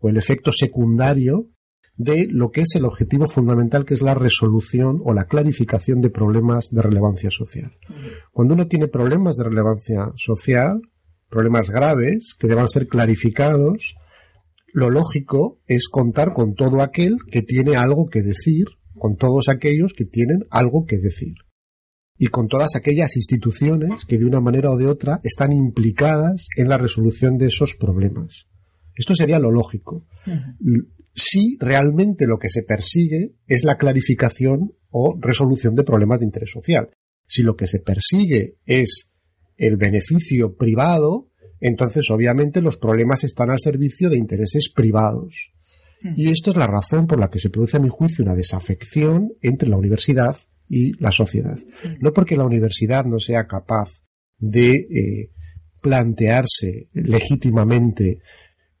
[0.00, 1.46] o el efecto secundario
[1.96, 6.10] de lo que es el objetivo fundamental, que es la resolución o la clarificación de
[6.10, 7.72] problemas de relevancia social.
[8.32, 10.82] Cuando uno tiene problemas de relevancia social,
[11.28, 13.94] problemas graves que deban ser clarificados,
[14.72, 19.92] lo lógico es contar con todo aquel que tiene algo que decir, con todos aquellos
[19.96, 21.34] que tienen algo que decir.
[22.16, 26.68] Y con todas aquellas instituciones que de una manera o de otra están implicadas en
[26.68, 28.46] la resolución de esos problemas.
[28.96, 30.04] Esto sería lo lógico.
[31.14, 36.50] Si realmente lo que se persigue es la clarificación o resolución de problemas de interés
[36.50, 36.90] social.
[37.24, 39.07] Si lo que se persigue es
[39.58, 41.28] el beneficio privado,
[41.60, 45.52] entonces obviamente los problemas están al servicio de intereses privados.
[46.16, 49.32] Y esto es la razón por la que se produce, a mi juicio, una desafección
[49.42, 50.36] entre la universidad
[50.68, 51.58] y la sociedad.
[52.00, 53.90] No porque la universidad no sea capaz
[54.38, 55.30] de eh,
[55.80, 58.20] plantearse legítimamente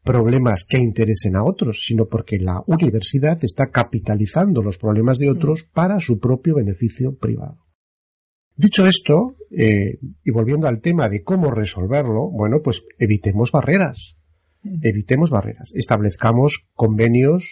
[0.04, 5.66] problemas que interesen a otros, sino porque la universidad está capitalizando los problemas de otros
[5.74, 7.67] para su propio beneficio privado.
[8.58, 14.16] Dicho esto, eh, y volviendo al tema de cómo resolverlo, bueno, pues evitemos barreras.
[14.82, 15.70] Evitemos barreras.
[15.76, 17.44] Establezcamos convenios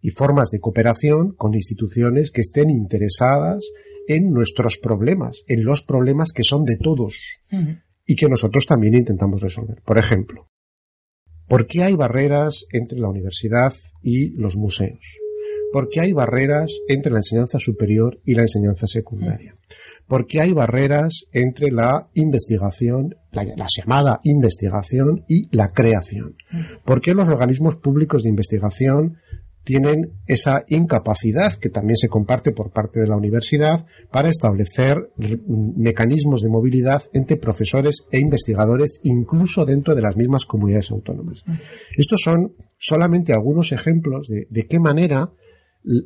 [0.00, 3.62] y formas de cooperación con instituciones que estén interesadas
[4.08, 7.14] en nuestros problemas, en los problemas que son de todos
[8.06, 9.82] y que nosotros también intentamos resolver.
[9.84, 10.48] Por ejemplo,
[11.46, 15.18] ¿por qué hay barreras entre la universidad y los museos?
[15.74, 19.58] ¿Por qué hay barreras entre la enseñanza superior y la enseñanza secundaria?
[20.06, 26.36] ¿Por qué hay barreras entre la investigación, la, la llamada investigación y la creación?
[26.84, 29.16] ¿Por qué los organismos públicos de investigación
[29.64, 36.42] tienen esa incapacidad que también se comparte por parte de la universidad para establecer mecanismos
[36.42, 41.42] de movilidad entre profesores e investigadores incluso dentro de las mismas comunidades autónomas.
[41.96, 45.30] Estos son solamente algunos ejemplos de, de qué manera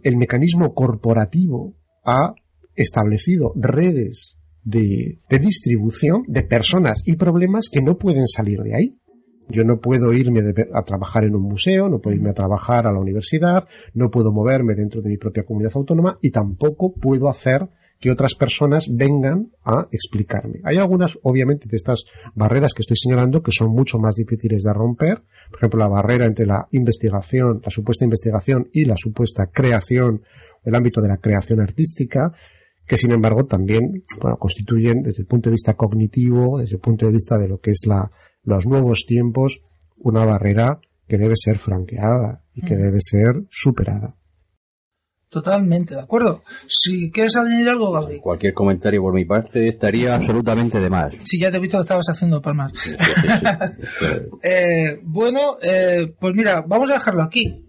[0.02, 2.34] el mecanismo corporativo ha
[2.78, 8.98] establecido redes de, distribución de personas y problemas que no pueden salir de ahí.
[9.50, 10.40] Yo no puedo irme
[10.74, 14.30] a trabajar en un museo, no puedo irme a trabajar a la universidad, no puedo
[14.30, 19.50] moverme dentro de mi propia comunidad autónoma y tampoco puedo hacer que otras personas vengan
[19.64, 20.60] a explicarme.
[20.64, 24.72] Hay algunas, obviamente, de estas barreras que estoy señalando que son mucho más difíciles de
[24.72, 25.22] romper.
[25.50, 30.22] Por ejemplo, la barrera entre la investigación, la supuesta investigación y la supuesta creación,
[30.62, 32.32] el ámbito de la creación artística,
[32.88, 37.06] que sin embargo también bueno, constituyen desde el punto de vista cognitivo, desde el punto
[37.06, 38.10] de vista de lo que es la,
[38.42, 39.60] los nuevos tiempos,
[39.98, 44.16] una barrera que debe ser franqueada y que debe ser superada.
[45.28, 46.42] Totalmente, ¿de acuerdo?
[46.66, 48.20] Si quieres añadir algo, Gabriel.
[48.22, 51.12] Cualquier comentario por mi parte estaría absolutamente de más.
[51.24, 52.72] Si ya te he visto que estabas haciendo palmas.
[54.42, 57.67] Eh, bueno, eh, pues mira, vamos a dejarlo aquí.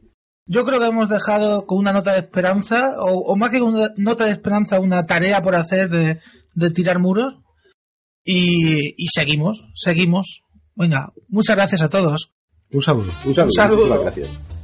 [0.52, 3.76] Yo creo que hemos dejado con una nota de esperanza, o, o más que con
[3.76, 6.20] una nota de esperanza, una tarea por hacer de,
[6.56, 7.36] de tirar muros.
[8.24, 10.42] Y, y seguimos, seguimos.
[10.76, 12.32] Venga, muchas gracias a todos.
[12.72, 13.12] Un saludo.
[13.26, 13.44] Un saludo.
[13.44, 13.78] Un saludo.
[13.78, 14.59] muchísimas gracias.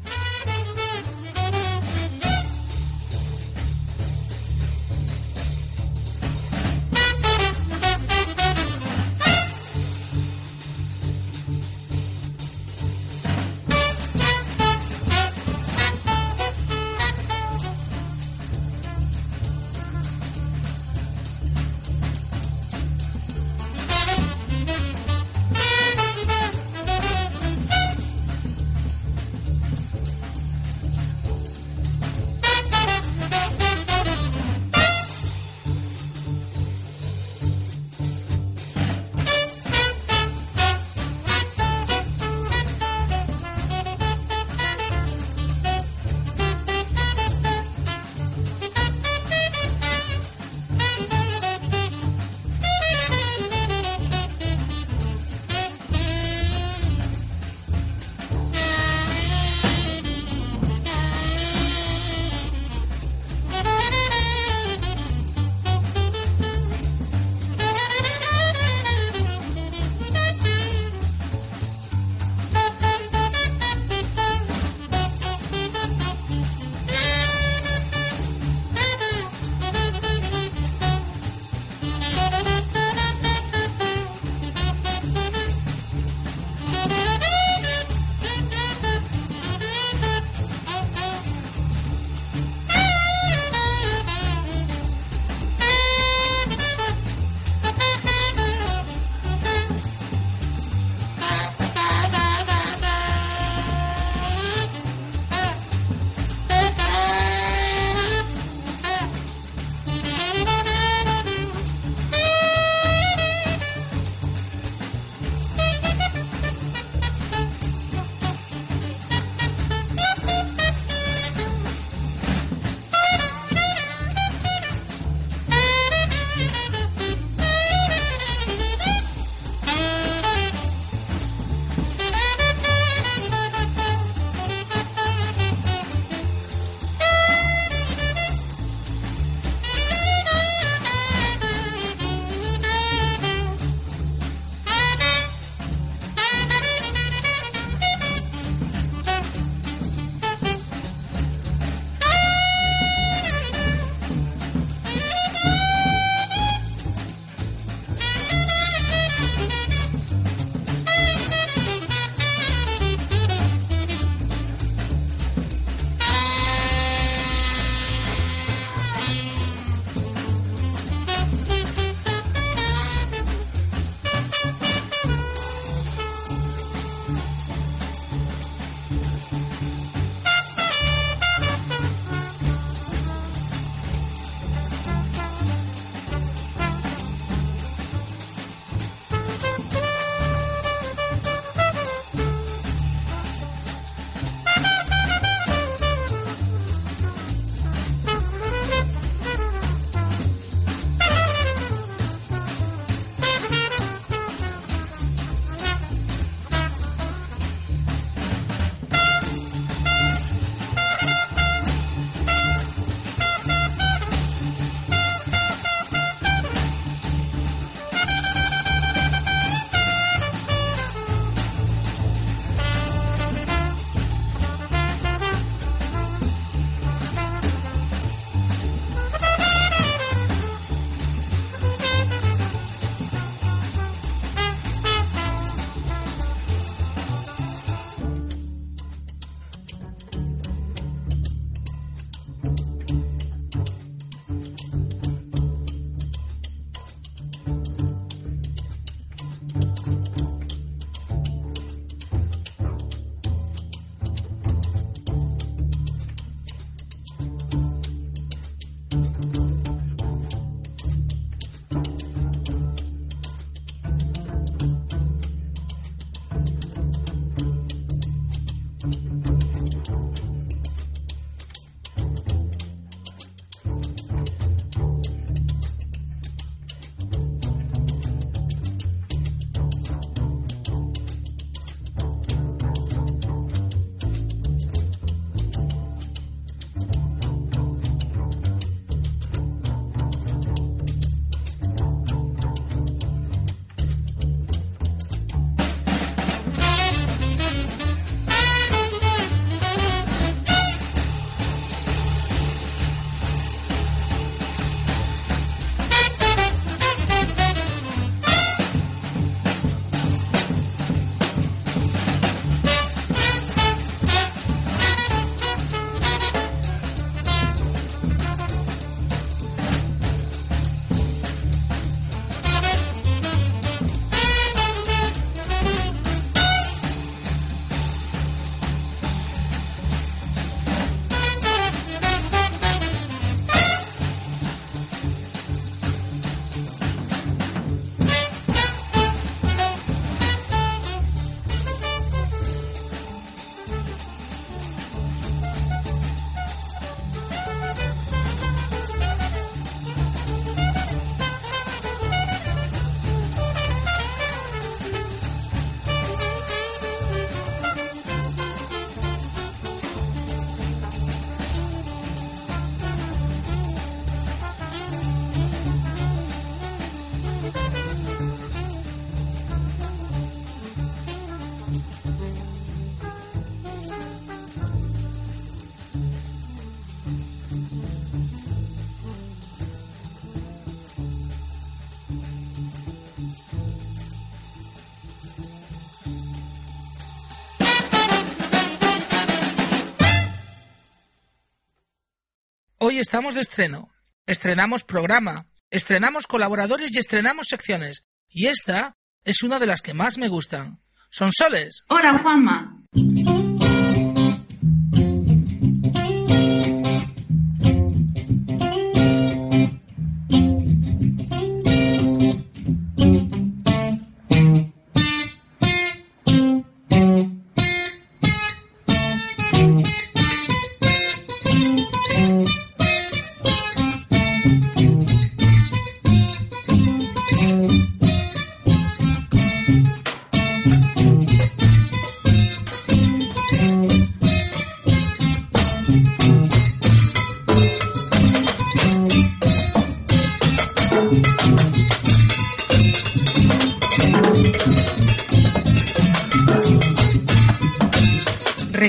[392.85, 393.89] Hoy estamos de estreno.
[394.27, 398.05] Estrenamos programa, estrenamos colaboradores y estrenamos secciones.
[398.29, 400.79] Y esta es una de las que más me gustan.
[401.09, 401.83] Son soles.
[401.89, 402.74] Hola, Juanma.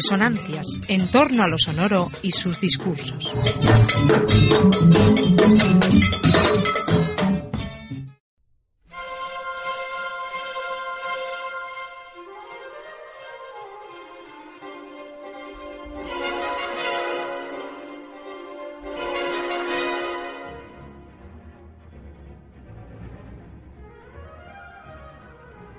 [0.09, 3.29] Resonancias en torno a lo sonoro y sus discursos.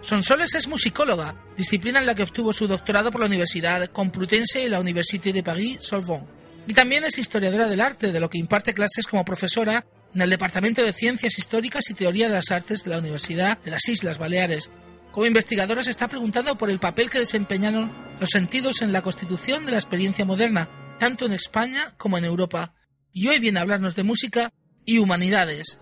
[0.07, 4.69] Sonsoles es musicóloga, disciplina en la que obtuvo su doctorado por la Universidad Complutense y
[4.69, 6.25] la Université de Paris-Sorbonne.
[6.65, 9.85] Y también es historiadora del arte, de lo que imparte clases como profesora
[10.15, 13.71] en el Departamento de Ciencias Históricas y Teoría de las Artes de la Universidad de
[13.71, 14.69] las Islas Baleares.
[15.11, 17.91] Como investigadora se está preguntando por el papel que desempeñaron
[18.21, 20.69] los sentidos en la constitución de la experiencia moderna,
[21.01, 22.73] tanto en España como en Europa.
[23.11, 24.53] Y hoy viene a hablarnos de música
[24.85, 25.77] y humanidades.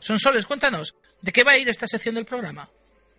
[0.00, 2.68] Sonsoles, cuéntanos, ¿de qué va a ir esta sección del programa?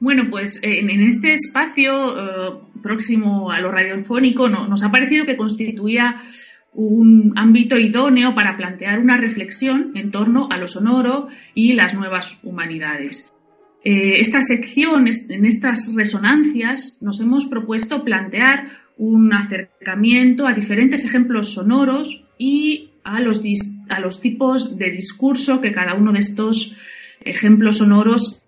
[0.01, 5.27] Bueno, pues en, en este espacio eh, próximo a lo radiofónico no, nos ha parecido
[5.27, 6.23] que constituía
[6.73, 12.39] un ámbito idóneo para plantear una reflexión en torno a lo sonoro y las nuevas
[12.43, 13.31] humanidades.
[13.83, 21.53] Eh, esta sección, en estas resonancias, nos hemos propuesto plantear un acercamiento a diferentes ejemplos
[21.53, 23.43] sonoros y a los,
[23.89, 26.75] a los tipos de discurso que cada uno de estos
[27.23, 28.43] ejemplos sonoros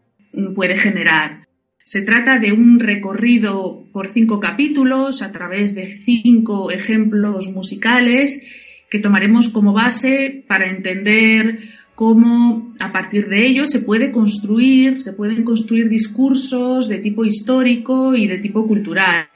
[0.55, 1.42] puede generar.
[1.83, 8.41] Se trata de un recorrido por cinco capítulos a través de cinco ejemplos musicales
[8.89, 11.59] que tomaremos como base para entender
[11.93, 18.15] cómo a partir de ellos se puede construir, se pueden construir discursos de tipo histórico
[18.15, 19.27] y de tipo cultural.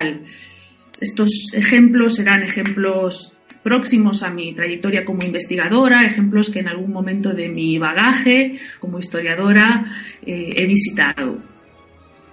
[1.02, 7.34] Estos ejemplos serán ejemplos próximos a mi trayectoria como investigadora, ejemplos que en algún momento
[7.34, 9.86] de mi bagaje como historiadora
[10.26, 11.57] eh, he visitado.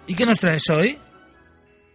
[0.07, 0.97] ¿Y qué nos traes hoy?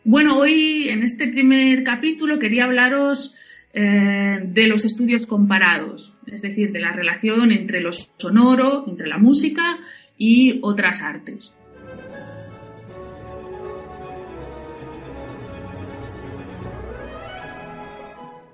[0.04, 3.36] Bueno, hoy en este primer capítulo quería hablaros
[3.74, 9.20] eh, de los estudios comparados, es decir, de la relación entre lo sonoro, entre la
[9.20, 9.78] música
[10.18, 11.54] y otras artes.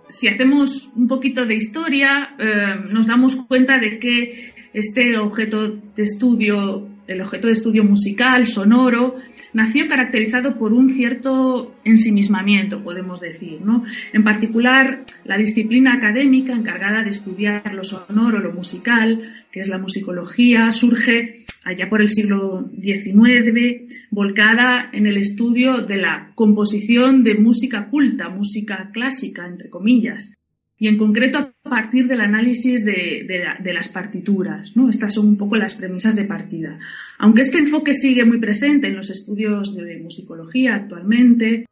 [0.10, 6.04] Si hacemos un poquito de historia, eh, nos damos cuenta de que este objeto de
[6.04, 9.16] estudio, el objeto de estudio musical, sonoro,
[9.56, 13.62] nació caracterizado por un cierto ensimismamiento, podemos decir.
[13.62, 13.86] ¿no?
[14.12, 19.78] En particular, la disciplina académica encargada de estudiar lo sonoro, lo musical, que es la
[19.78, 27.36] musicología, surge allá por el siglo XIX, volcada en el estudio de la composición de
[27.36, 30.36] música culta, música clásica, entre comillas,
[30.78, 33.26] y en concreto a partir del análisis de,
[33.74, 34.74] las partituras.
[34.90, 36.78] Estas son un poco las premisas de partida.
[37.18, 41.66] Aunque este enfoque sigue muy presente en los estudios de musicología actualmente,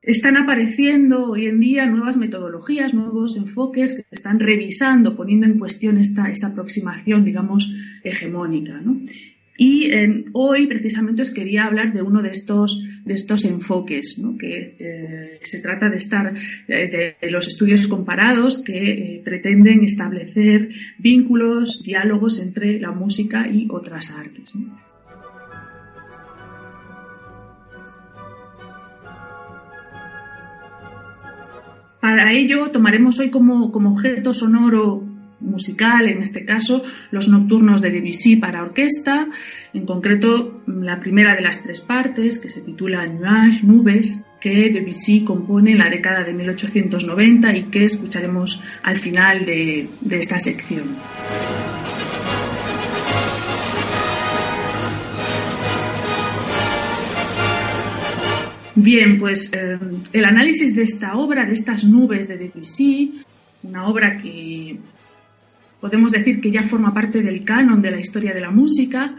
[0.00, 5.98] están apareciendo hoy en día nuevas metodologías, nuevos enfoques que están revisando, poniendo en cuestión
[5.98, 7.72] esta, aproximación, digamos,
[8.02, 8.82] hegemónica.
[9.56, 9.90] Y
[10.32, 14.36] hoy precisamente os quería hablar de uno de estos, de estos enfoques, ¿no?
[14.38, 16.32] que eh, se trata de, estar,
[16.68, 24.12] de, los estudios comparados que eh, pretenden establecer vínculos, diálogos entre la música y otras
[24.12, 24.52] artes.
[32.00, 35.11] Para ello tomaremos hoy como, como objeto sonoro
[35.42, 39.26] musical, en este caso los nocturnos de Debussy para orquesta,
[39.74, 45.22] en concreto la primera de las tres partes, que se titula Nuage, Nubes, que Debussy
[45.22, 50.96] compone en la década de 1890 y que escucharemos al final de, esta sección.
[58.74, 59.78] Bien, pues eh,
[60.12, 63.22] el análisis de esta obra, de estas nubes de Debussy,
[63.62, 64.78] una obra que
[65.82, 69.16] podemos decir que ya forma parte del canon de la historia de la música,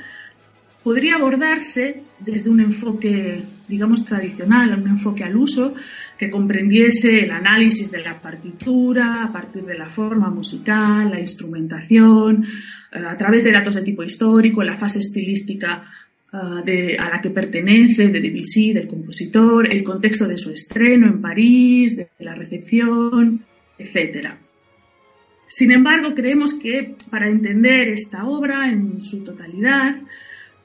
[0.82, 5.76] podría abordarse desde un enfoque, digamos, tradicional, un enfoque al uso,
[6.18, 12.46] que comprendiese el análisis de la partitura a partir de la forma musical, la instrumentación,
[12.94, 15.84] eh, a través de datos de tipo histórico, la fase estilística
[16.66, 21.20] eh, a la que pertenece, de Debussy, del compositor, el contexto de su estreno en
[21.20, 23.44] París, de la recepción,
[23.78, 24.43] etc.
[25.56, 29.98] Sin embargo, creemos que para entender esta obra en su totalidad,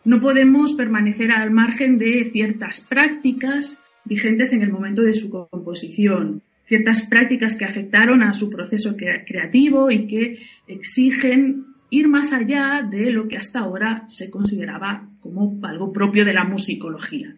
[0.07, 6.41] no podemos permanecer al margen de ciertas prácticas vigentes en el momento de su composición,
[6.65, 13.11] ciertas prácticas que afectaron a su proceso creativo y que exigen ir más allá de
[13.11, 17.35] lo que hasta ahora se consideraba como algo propio de la musicología.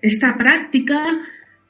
[0.00, 1.18] Esta práctica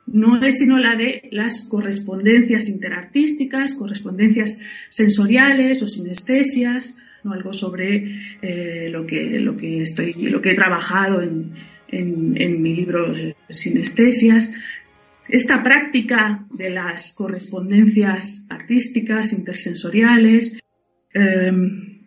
[0.06, 7.32] no es sino la de las correspondencias interartísticas, correspondencias sensoriales o sinestesias, ¿no?
[7.32, 11.52] algo sobre eh, lo, que, lo, que estoy, lo que he trabajado en,
[11.88, 13.14] en, mi libro
[13.48, 14.50] Sinestesias.
[15.28, 20.58] Esta práctica de las correspondencias artísticas, intersensoriales,
[21.14, 22.04] em,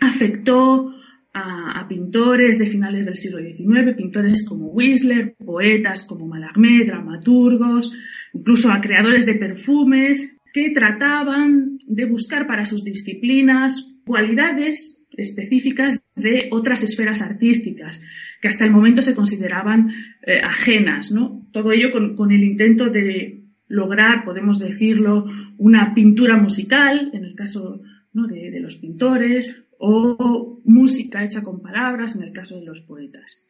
[0.00, 0.94] afectó
[1.38, 7.90] a, pintores de finales del siglo XIX, pintores como Whistler, poetas como Mallarmé, dramaturgos,
[8.34, 16.48] incluso a creadores de perfumes que trataban de buscar para sus disciplinas cualidades específicas de
[16.50, 18.00] otras esferas artísticas
[18.40, 19.90] que hasta el momento se consideraban
[20.22, 21.14] eh, ajenas.
[21.52, 25.26] Todo ello con, el intento de lograr, podemos decirlo,
[25.56, 27.80] una pintura musical, en el caso
[28.12, 33.44] de, los pintores, o música hecha con palabras, en el caso de los poetas.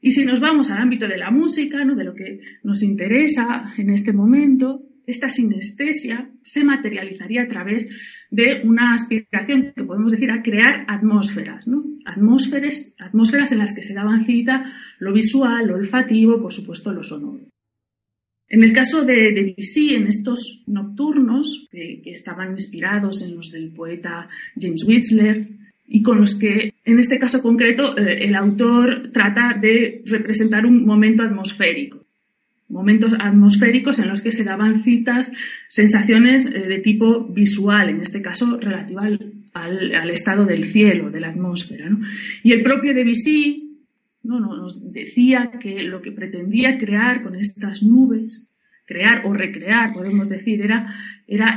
[0.00, 1.94] Y si nos vamos al ámbito de la música, ¿no?
[1.94, 7.88] de lo que nos interesa en este momento, esta sinestesia se materializaría a través
[8.30, 11.82] de una aspiración que podemos decir a crear atmósferas, ¿no?
[12.04, 14.64] Atmósferas, atmósferas en las que se daban cita
[14.98, 17.48] lo visual, lo olfativo, por supuesto lo sonoro.
[18.48, 24.28] En el caso de Debussy, en estos nocturnos, que, estaban inspirados en los del poeta
[24.58, 25.48] James Whistler,
[25.88, 30.82] y con los que, en este caso concreto, eh, el autor trata de representar un
[30.82, 32.06] momento atmosférico
[32.68, 35.30] momentos atmosféricos en los que se daban citas,
[35.68, 39.08] sensaciones eh, de tipo visual, en este caso relativa
[39.54, 41.90] al, estado del cielo, de la atmósfera.
[42.42, 43.78] Y el propio Debussy
[44.22, 44.38] ¿no?
[44.38, 48.47] nos decía que lo que pretendía crear con estas nubes,
[48.88, 50.94] crear o recrear, podemos decir, era,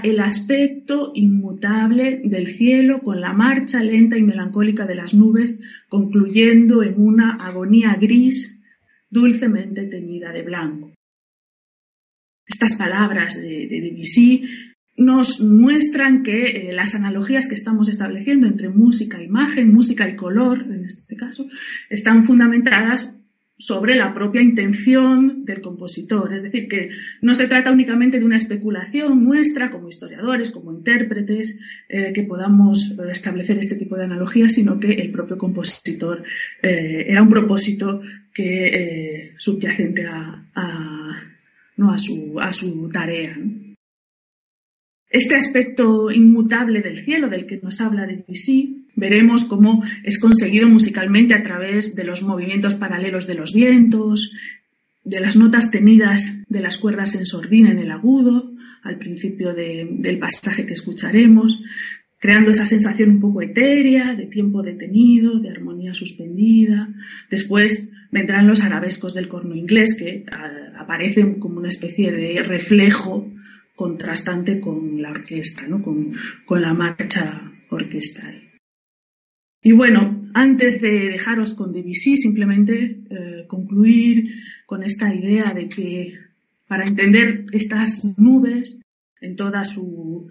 [0.03, 5.57] el aspecto inmutable del cielo con la marcha lenta y melancólica de las nubes,
[5.87, 8.59] concluyendo en una agonía gris
[9.09, 10.91] dulcemente teñida de blanco.
[12.45, 14.43] Estas palabras de, Debussy
[14.97, 20.17] nos muestran que eh, las analogías que estamos estableciendo entre música e imagen, música y
[20.17, 21.47] color, en este caso,
[21.89, 23.20] están fundamentadas
[23.61, 26.33] sobre la propia intención del compositor.
[26.33, 26.89] Es decir, que
[27.21, 32.91] no se trata únicamente de una especulación nuestra como historiadores, como intérpretes, eh, que podamos
[32.91, 36.23] eh, establecer este tipo de analogías, sino que el propio compositor
[36.61, 38.01] era un propósito
[38.33, 43.37] que subyacente a, a, su, a su tarea.
[45.09, 51.33] Este aspecto inmutable del cielo del que nos habla Debussy, veremos cómo es conseguido musicalmente
[51.33, 54.33] a través de los movimientos paralelos de los vientos,
[55.03, 58.51] de las notas tenidas de las cuerdas en sordina en el agudo,
[58.83, 61.61] al principio del pasaje que escucharemos,
[62.19, 66.89] creando esa sensación un poco etérea, de tiempo detenido, de armonía suspendida.
[67.29, 70.25] Después vendrán los arabescos del corno inglés, que
[70.77, 73.31] aparecen como una especie de reflejo
[73.75, 75.81] contrastante con la orquesta, ¿no?
[75.81, 76.13] con,
[76.61, 78.40] la marcha orquestal.
[79.63, 84.31] Y bueno, antes de dejaros con Debussy, simplemente eh, concluir
[84.65, 86.17] con esta idea de que
[86.67, 88.79] para entender estas nubes
[89.19, 90.29] en toda su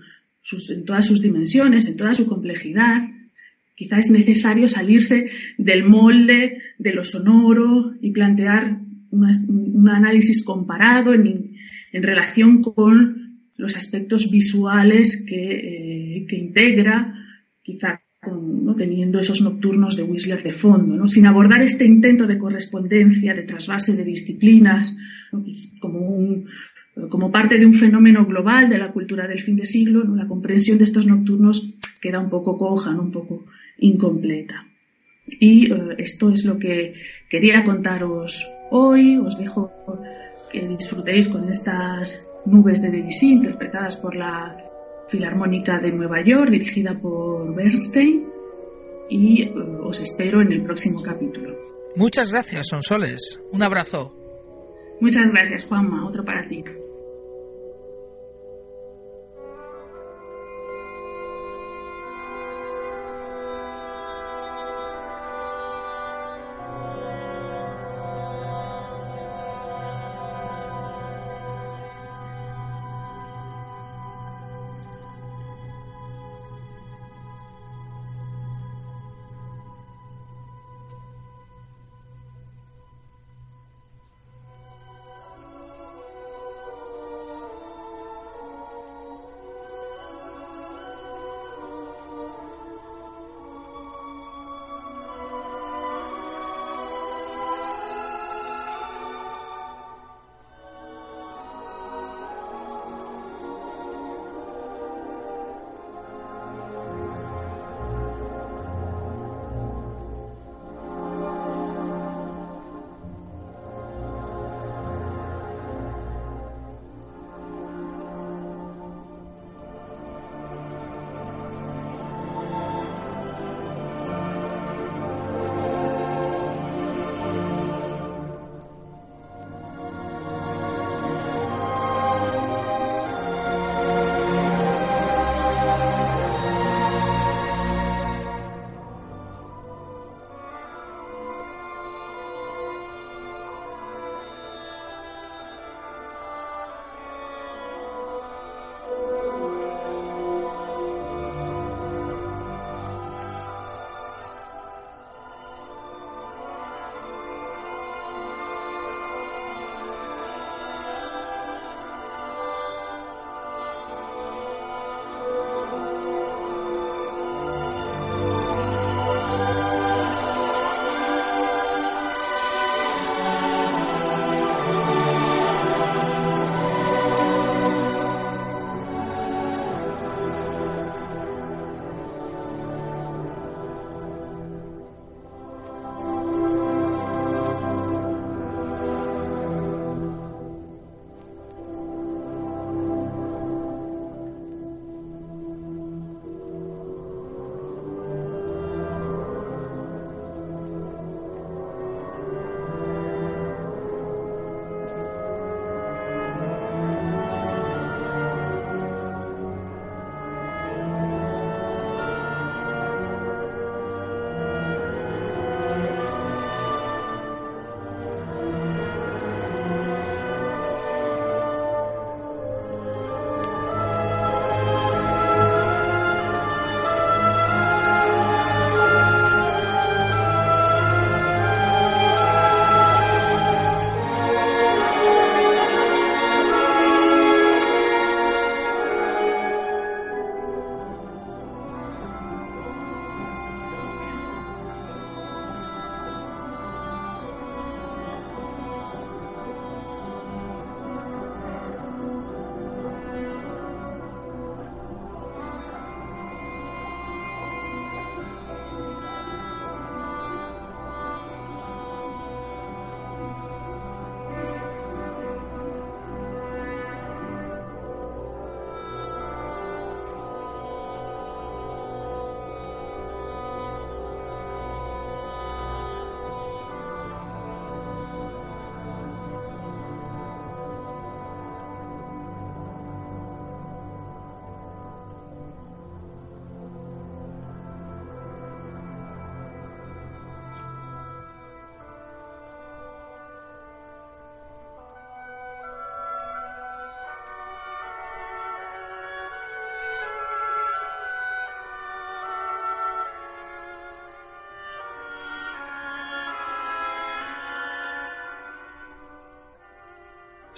[0.70, 3.08] en todas sus dimensiones, en toda su complejidad.
[3.74, 8.78] Quizá es necesario salirse del molde de lo sonoro y plantear
[9.10, 11.50] un análisis comparado en,
[11.92, 17.14] relación con los aspectos visuales que, eh, integra,
[17.62, 18.00] quizá
[18.76, 23.96] teniendo esos nocturnos de Whistler de fondo, sin abordar este intento de correspondencia, de trasvase
[23.96, 24.94] de disciplinas,
[25.80, 26.46] como un,
[27.08, 30.78] como parte de un fenómeno global de la cultura del fin de siglo, la comprensión
[30.78, 33.46] de estos nocturnos queda un poco coja, un poco
[33.78, 34.66] incompleta.
[35.26, 36.94] Y eh, esto es lo que
[37.28, 39.16] quería contaros hoy.
[39.18, 39.70] Os dejo
[40.50, 44.69] que disfrutéis con estas nubes de Debussy interpretadas por la
[45.10, 48.26] Filarmónica de Nueva York, dirigida por Bernstein,
[49.08, 49.52] y eh,
[49.82, 51.56] os espero en el próximo capítulo.
[51.96, 53.40] Muchas gracias, Sonsoles.
[53.52, 54.16] Un abrazo.
[55.00, 56.06] Muchas gracias, Juanma.
[56.06, 56.62] Otro para ti.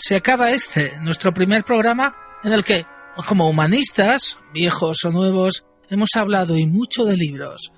[0.03, 2.85] Se acaba este, nuestro primer programa, en el que,
[3.29, 7.71] como humanistas, viejos o nuevos, hemos hablado y mucho de libros.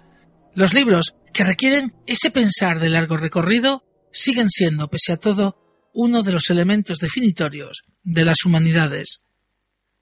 [0.54, 6.22] Los libros, que requieren ese pensar de largo recorrido, siguen siendo, pese a todo, uno
[6.22, 9.22] de los elementos definitorios de las humanidades.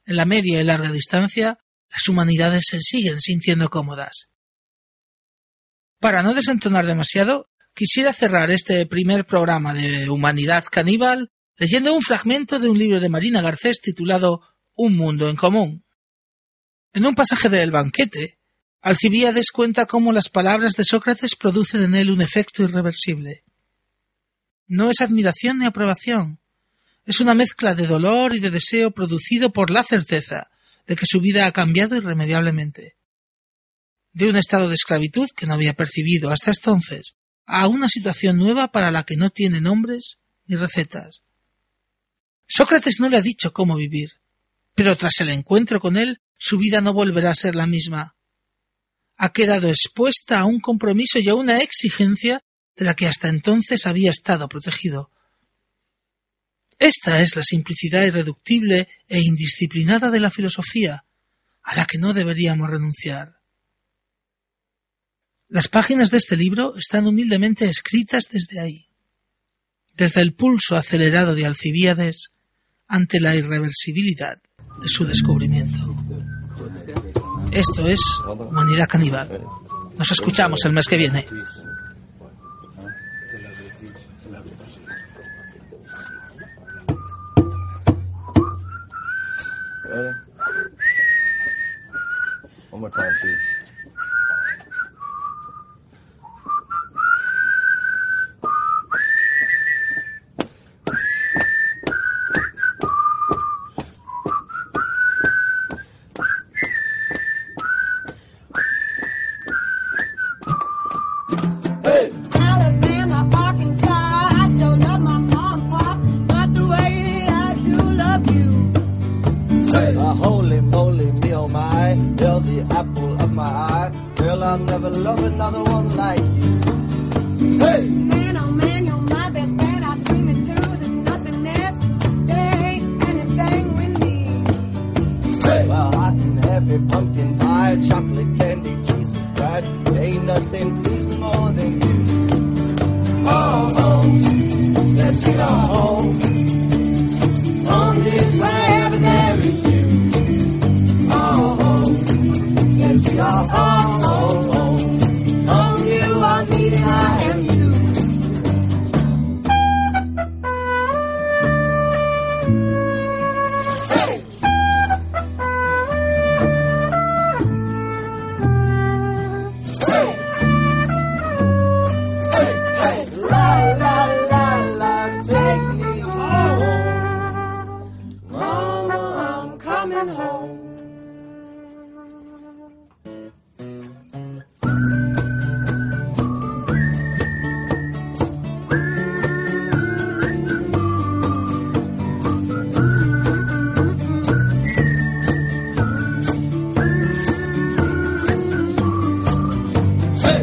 [0.07, 1.59] En la media y larga distancia,
[1.91, 4.29] las humanidades se siguen sintiendo cómodas.
[5.99, 12.59] Para no desentonar demasiado, quisiera cerrar este primer programa de Humanidad Caníbal leyendo un fragmento
[12.59, 14.43] de un libro de Marina Garcés titulado
[14.75, 15.85] Un mundo en común.
[16.93, 18.39] En un pasaje del banquete,
[18.83, 23.45] Alcibíades cuenta cómo las palabras de Sócrates producen en él un efecto irreversible.
[24.67, 26.41] No es admiración ni aprobación,
[27.07, 30.51] es una mezcla de dolor y de deseo producido por la certeza
[30.89, 32.97] de que su vida ha cambiado irremediablemente.
[34.13, 37.15] De un estado de esclavitud que no había percibido hasta entonces
[37.47, 41.23] a una situación nueva para la que no tiene nombres ni recetas.
[42.55, 44.11] Sócrates no le ha dicho cómo vivir,
[44.75, 48.15] pero tras el encuentro con él su vida no volverá a ser la misma.
[49.17, 52.43] Ha quedado expuesta a un compromiso y a una exigencia
[52.77, 55.11] de la que hasta entonces había estado protegido.
[56.79, 61.07] Esta es la simplicidad irreductible e indisciplinada de la filosofía,
[61.63, 63.41] a la que no deberíamos renunciar.
[65.49, 68.91] Las páginas de este libro están humildemente escritas desde ahí,
[69.95, 72.35] desde el pulso acelerado de Alcibíades
[72.93, 75.79] ante la irreversibilidad de su descubrimiento.
[77.51, 79.29] Esto es Humanidad Caníbal.
[79.97, 81.25] Nos escuchamos el mes que viene.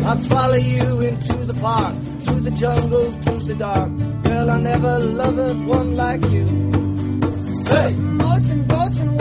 [0.10, 3.90] I'd follow you into the park, through the jungle, through the dark.
[4.24, 6.46] Girl, I never loved one like you.
[7.68, 7.94] Hey!
[8.18, 9.19] Boats and boats and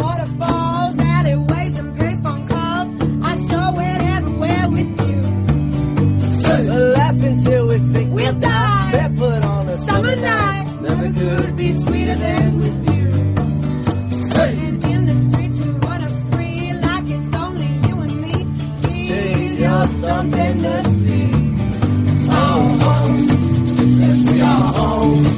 [25.09, 25.38] Home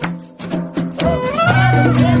[1.71, 2.20] ¿Te